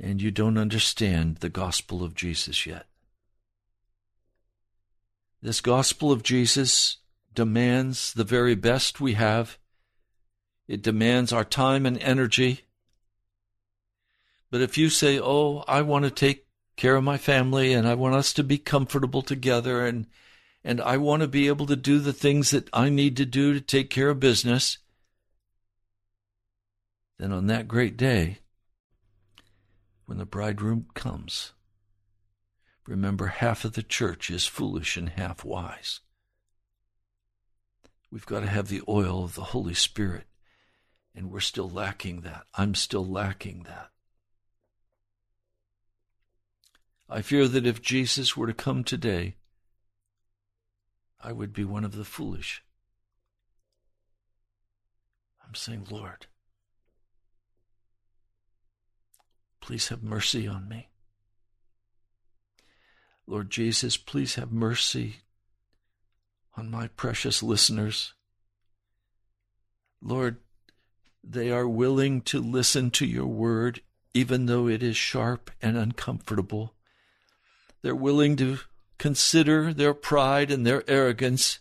and 0.00 0.22
you 0.22 0.30
don't 0.30 0.58
understand 0.58 1.36
the 1.36 1.48
gospel 1.48 2.04
of 2.04 2.14
Jesus 2.14 2.66
yet. 2.66 2.86
This 5.42 5.60
gospel 5.60 6.12
of 6.12 6.22
Jesus 6.22 6.98
demands 7.34 8.12
the 8.12 8.24
very 8.24 8.54
best 8.54 9.00
we 9.00 9.14
have. 9.14 9.58
It 10.66 10.82
demands 10.82 11.32
our 11.32 11.44
time 11.44 11.86
and 11.86 11.98
energy. 11.98 12.62
But 14.50 14.60
if 14.60 14.78
you 14.78 14.88
say, 14.88 15.18
Oh, 15.20 15.64
I 15.68 15.82
want 15.82 16.04
to 16.04 16.10
take 16.10 16.47
care 16.78 16.96
of 16.96 17.04
my 17.04 17.18
family 17.18 17.74
and 17.74 17.86
I 17.86 17.94
want 17.94 18.14
us 18.14 18.32
to 18.34 18.42
be 18.42 18.56
comfortable 18.56 19.20
together 19.20 19.84
and 19.84 20.06
and 20.64 20.80
I 20.80 20.96
want 20.96 21.22
to 21.22 21.28
be 21.28 21.48
able 21.48 21.66
to 21.66 21.76
do 21.76 21.98
the 21.98 22.12
things 22.12 22.50
that 22.50 22.68
I 22.72 22.88
need 22.88 23.16
to 23.18 23.26
do 23.26 23.54
to 23.54 23.60
take 23.60 23.90
care 23.90 24.10
of 24.10 24.20
business, 24.20 24.78
then 27.18 27.32
on 27.32 27.46
that 27.46 27.68
great 27.68 27.96
day, 27.96 28.38
when 30.06 30.18
the 30.18 30.26
bridegroom 30.26 30.86
comes, 30.94 31.52
remember 32.86 33.26
half 33.26 33.64
of 33.64 33.74
the 33.74 33.82
church 33.82 34.30
is 34.30 34.46
foolish 34.46 34.96
and 34.96 35.10
half 35.10 35.44
wise. 35.44 36.00
We've 38.10 38.26
got 38.26 38.40
to 38.40 38.46
have 38.46 38.68
the 38.68 38.82
oil 38.88 39.24
of 39.24 39.34
the 39.34 39.44
Holy 39.44 39.74
Spirit, 39.74 40.24
and 41.14 41.30
we're 41.30 41.40
still 41.40 41.68
lacking 41.68 42.22
that. 42.22 42.44
I'm 42.54 42.74
still 42.74 43.06
lacking 43.06 43.64
that. 43.64 43.90
I 47.08 47.22
fear 47.22 47.48
that 47.48 47.66
if 47.66 47.80
Jesus 47.80 48.36
were 48.36 48.46
to 48.46 48.52
come 48.52 48.84
today, 48.84 49.36
I 51.22 51.32
would 51.32 51.52
be 51.52 51.64
one 51.64 51.84
of 51.84 51.96
the 51.96 52.04
foolish. 52.04 52.62
I'm 55.46 55.54
saying, 55.54 55.86
Lord, 55.90 56.26
please 59.60 59.88
have 59.88 60.02
mercy 60.02 60.46
on 60.46 60.68
me. 60.68 60.88
Lord 63.26 63.50
Jesus, 63.50 63.96
please 63.96 64.34
have 64.34 64.52
mercy 64.52 65.16
on 66.56 66.70
my 66.70 66.88
precious 66.88 67.42
listeners. 67.42 68.12
Lord, 70.02 70.36
they 71.24 71.50
are 71.50 71.68
willing 71.68 72.20
to 72.22 72.40
listen 72.40 72.90
to 72.92 73.06
your 73.06 73.26
word, 73.26 73.80
even 74.12 74.46
though 74.46 74.68
it 74.68 74.82
is 74.82 74.96
sharp 74.96 75.50
and 75.62 75.76
uncomfortable. 75.76 76.74
They're 77.82 77.94
willing 77.94 78.36
to 78.36 78.58
consider 78.98 79.72
their 79.72 79.94
pride 79.94 80.50
and 80.50 80.66
their 80.66 80.82
arrogance. 80.88 81.60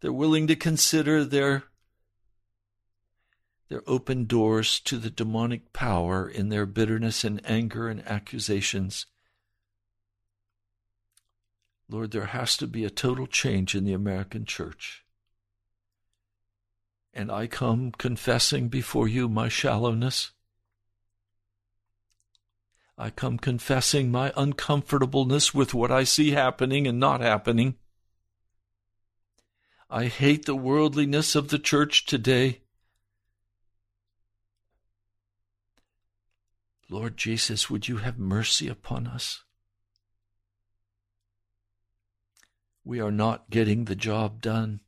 They're 0.00 0.12
willing 0.12 0.46
to 0.46 0.56
consider 0.56 1.24
their 1.24 1.64
their 3.68 3.82
open 3.86 4.24
doors 4.24 4.80
to 4.80 4.96
the 4.96 5.10
demonic 5.10 5.74
power 5.74 6.26
in 6.26 6.48
their 6.48 6.64
bitterness 6.64 7.22
and 7.22 7.40
anger 7.44 7.88
and 7.88 8.06
accusations. 8.08 9.04
Lord, 11.86 12.10
there 12.10 12.26
has 12.26 12.56
to 12.58 12.66
be 12.66 12.84
a 12.84 12.90
total 12.90 13.26
change 13.26 13.74
in 13.74 13.84
the 13.84 13.92
American 13.92 14.46
church. 14.46 15.04
And 17.12 17.30
I 17.30 17.46
come 17.46 17.92
confessing 17.92 18.68
before 18.68 19.08
you 19.08 19.28
my 19.28 19.48
shallowness. 19.48 20.32
I 23.00 23.10
come 23.10 23.38
confessing 23.38 24.10
my 24.10 24.32
uncomfortableness 24.36 25.54
with 25.54 25.72
what 25.72 25.92
I 25.92 26.02
see 26.02 26.32
happening 26.32 26.88
and 26.88 26.98
not 26.98 27.20
happening. 27.20 27.76
I 29.88 30.06
hate 30.06 30.46
the 30.46 30.56
worldliness 30.56 31.36
of 31.36 31.48
the 31.48 31.60
church 31.60 32.06
today. 32.06 32.62
Lord 36.90 37.16
Jesus, 37.16 37.70
would 37.70 37.86
you 37.86 37.98
have 37.98 38.18
mercy 38.18 38.66
upon 38.66 39.06
us? 39.06 39.44
We 42.84 42.98
are 42.98 43.12
not 43.12 43.48
getting 43.48 43.84
the 43.84 43.94
job 43.94 44.40
done. 44.40 44.80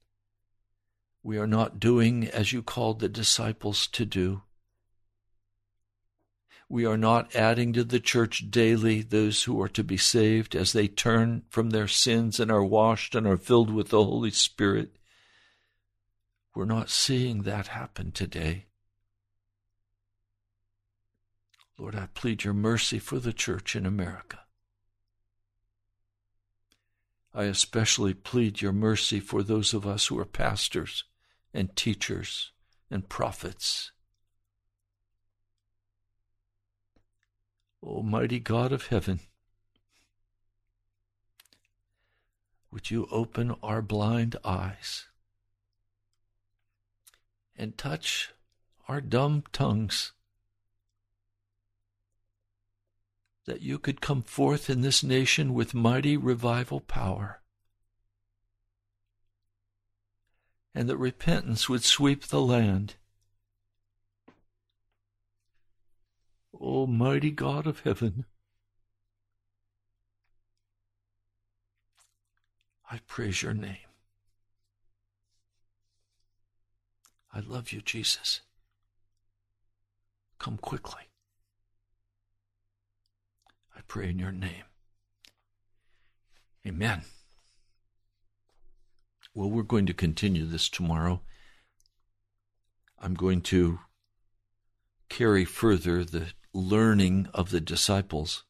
We 1.22 1.38
are 1.38 1.46
not 1.46 1.78
doing 1.78 2.26
as 2.26 2.52
you 2.52 2.62
called 2.62 2.98
the 2.98 3.08
disciples 3.08 3.86
to 3.88 4.04
do. 4.04 4.42
We 6.73 6.87
are 6.87 6.97
not 6.97 7.35
adding 7.35 7.73
to 7.73 7.83
the 7.83 7.99
church 7.99 8.49
daily 8.49 9.03
those 9.03 9.43
who 9.43 9.61
are 9.61 9.68
to 9.71 9.83
be 9.83 9.97
saved 9.97 10.55
as 10.55 10.73
they 10.73 10.87
turn 10.87 11.43
from 11.51 11.71
their 11.71 11.89
sins 11.89 12.39
and 12.39 12.49
are 12.49 12.62
washed 12.62 13.16
and 13.16 13.27
are 13.27 13.37
filled 13.37 13.75
with 13.75 13.89
the 13.89 14.05
Holy 14.05 14.31
Spirit. 14.31 14.95
We're 16.55 16.66
not 16.66 16.89
seeing 16.89 17.43
that 17.43 17.66
happen 17.66 18.12
today. 18.12 18.66
Lord, 21.77 21.97
I 21.97 22.07
plead 22.14 22.45
your 22.45 22.55
mercy 22.55 23.01
for 23.01 23.18
the 23.18 23.33
church 23.33 23.75
in 23.75 23.85
America. 23.85 24.39
I 27.35 27.45
especially 27.45 28.14
plead 28.14 28.62
your 28.62 28.73
mercy 28.73 29.18
for 29.18 29.43
those 29.43 29.75
of 29.75 29.89
us 29.89 30.07
who 30.07 30.21
are 30.21 30.25
pastors 30.25 31.03
and 31.53 31.75
teachers 31.75 32.53
and 32.93 33.09
prophets. 33.09 33.91
Almighty 37.83 38.39
God 38.39 38.72
of 38.72 38.89
heaven, 38.89 39.20
would 42.70 42.91
you 42.91 43.09
open 43.11 43.55
our 43.62 43.83
blind 43.83 44.37
eyes 44.45 45.07
and 47.57 47.76
touch 47.76 48.33
our 48.89 49.01
dumb 49.01 49.45
tongues 49.53 50.12
that 53.47 53.62
you 53.62 53.78
could 53.78 54.01
come 54.01 54.22
forth 54.22 54.70
in 54.70 54.83
this 54.83 55.03
nation 55.03 55.55
with 55.55 55.74
mighty 55.74 56.16
revival 56.16 56.81
power, 56.81 57.41
and 60.74 60.89
that 60.89 60.97
repentance 60.97 61.68
would 61.68 61.83
sweep 61.83 62.26
the 62.26 62.41
land. 62.41 62.95
Almighty 66.55 67.30
God 67.30 67.66
of 67.66 67.80
heaven, 67.80 68.24
I 72.90 73.01
praise 73.07 73.42
your 73.42 73.55
name. 73.55 73.76
I 77.32 77.40
love 77.40 77.72
you, 77.72 77.80
Jesus. 77.80 78.40
Come 80.38 80.57
quickly 80.57 81.11
I 83.80 83.82
pray 83.88 84.11
in 84.11 84.18
your 84.18 84.30
name. 84.30 84.64
Amen. 86.66 87.01
Well, 89.34 89.48
we're 89.48 89.62
going 89.62 89.86
to 89.86 89.94
continue 89.94 90.44
this 90.44 90.68
tomorrow. 90.68 91.22
I'm 92.98 93.14
going 93.14 93.40
to 93.42 93.78
carry 95.09 95.46
further 95.46 96.05
the 96.05 96.26
learning 96.53 97.28
of 97.32 97.51
the 97.51 97.61
disciples 97.61 98.44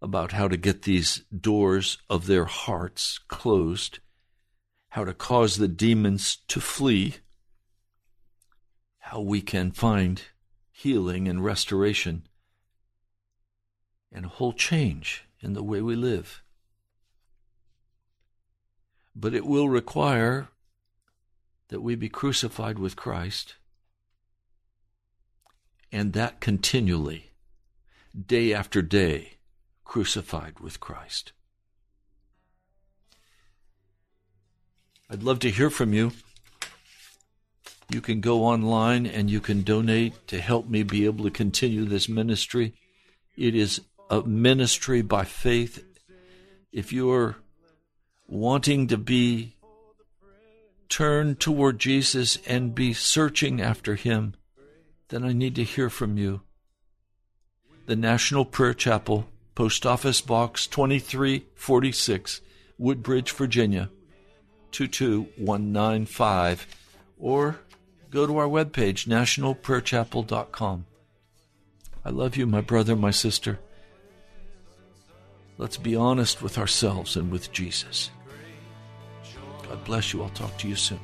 about 0.00 0.32
how 0.32 0.48
to 0.48 0.56
get 0.56 0.82
these 0.82 1.24
doors 1.38 1.98
of 2.10 2.26
their 2.26 2.44
hearts 2.44 3.18
closed, 3.28 4.00
how 4.90 5.04
to 5.04 5.14
cause 5.14 5.56
the 5.56 5.68
demons 5.68 6.38
to 6.48 6.60
flee, 6.60 7.16
how 8.98 9.20
we 9.20 9.40
can 9.40 9.70
find 9.70 10.22
healing 10.70 11.28
and 11.28 11.44
restoration 11.44 12.26
and 14.10 14.24
a 14.24 14.28
whole 14.28 14.52
change 14.52 15.24
in 15.40 15.54
the 15.54 15.62
way 15.62 15.80
we 15.80 15.96
live. 15.96 16.42
But 19.14 19.34
it 19.34 19.46
will 19.46 19.68
require 19.68 20.48
that 21.68 21.80
we 21.80 21.94
be 21.94 22.08
crucified 22.08 22.78
with 22.78 22.96
Christ, 22.96 23.54
and 25.92 26.14
that 26.14 26.40
continually, 26.40 27.30
day 28.26 28.52
after 28.52 28.80
day, 28.80 29.34
crucified 29.84 30.58
with 30.58 30.80
Christ. 30.80 31.32
I'd 35.10 35.22
love 35.22 35.38
to 35.40 35.50
hear 35.50 35.68
from 35.68 35.92
you. 35.92 36.12
You 37.90 38.00
can 38.00 38.22
go 38.22 38.44
online 38.44 39.04
and 39.04 39.30
you 39.30 39.40
can 39.40 39.62
donate 39.62 40.26
to 40.28 40.40
help 40.40 40.66
me 40.66 40.82
be 40.82 41.04
able 41.04 41.24
to 41.24 41.30
continue 41.30 41.84
this 41.84 42.08
ministry. 42.08 42.72
It 43.36 43.54
is 43.54 43.82
a 44.08 44.22
ministry 44.22 45.02
by 45.02 45.24
faith, 45.24 45.84
if 46.72 46.90
you're 46.90 47.36
wanting 48.26 48.86
to 48.88 48.96
be 48.96 49.56
turned 50.88 51.38
toward 51.38 51.78
Jesus 51.78 52.38
and 52.46 52.74
be 52.74 52.94
searching 52.94 53.60
after 53.60 53.94
Him, 53.94 54.34
then 55.12 55.24
I 55.24 55.34
need 55.34 55.54
to 55.56 55.62
hear 55.62 55.90
from 55.90 56.16
you. 56.16 56.40
The 57.84 57.94
National 57.94 58.46
Prayer 58.46 58.72
Chapel, 58.72 59.28
Post 59.54 59.84
Office 59.84 60.22
Box 60.22 60.66
2346, 60.66 62.40
Woodbridge, 62.78 63.30
Virginia 63.32 63.90
22195, 64.70 66.66
or 67.18 67.60
go 68.08 68.26
to 68.26 68.38
our 68.38 68.48
webpage, 68.48 69.06
nationalprayerchapel.com. 69.06 70.86
I 72.04 72.10
love 72.10 72.36
you, 72.38 72.46
my 72.46 72.62
brother, 72.62 72.96
my 72.96 73.10
sister. 73.10 73.60
Let's 75.58 75.76
be 75.76 75.94
honest 75.94 76.40
with 76.40 76.56
ourselves 76.56 77.16
and 77.16 77.30
with 77.30 77.52
Jesus. 77.52 78.10
God 79.62 79.84
bless 79.84 80.14
you. 80.14 80.22
I'll 80.22 80.30
talk 80.30 80.56
to 80.58 80.68
you 80.68 80.76
soon. 80.76 81.00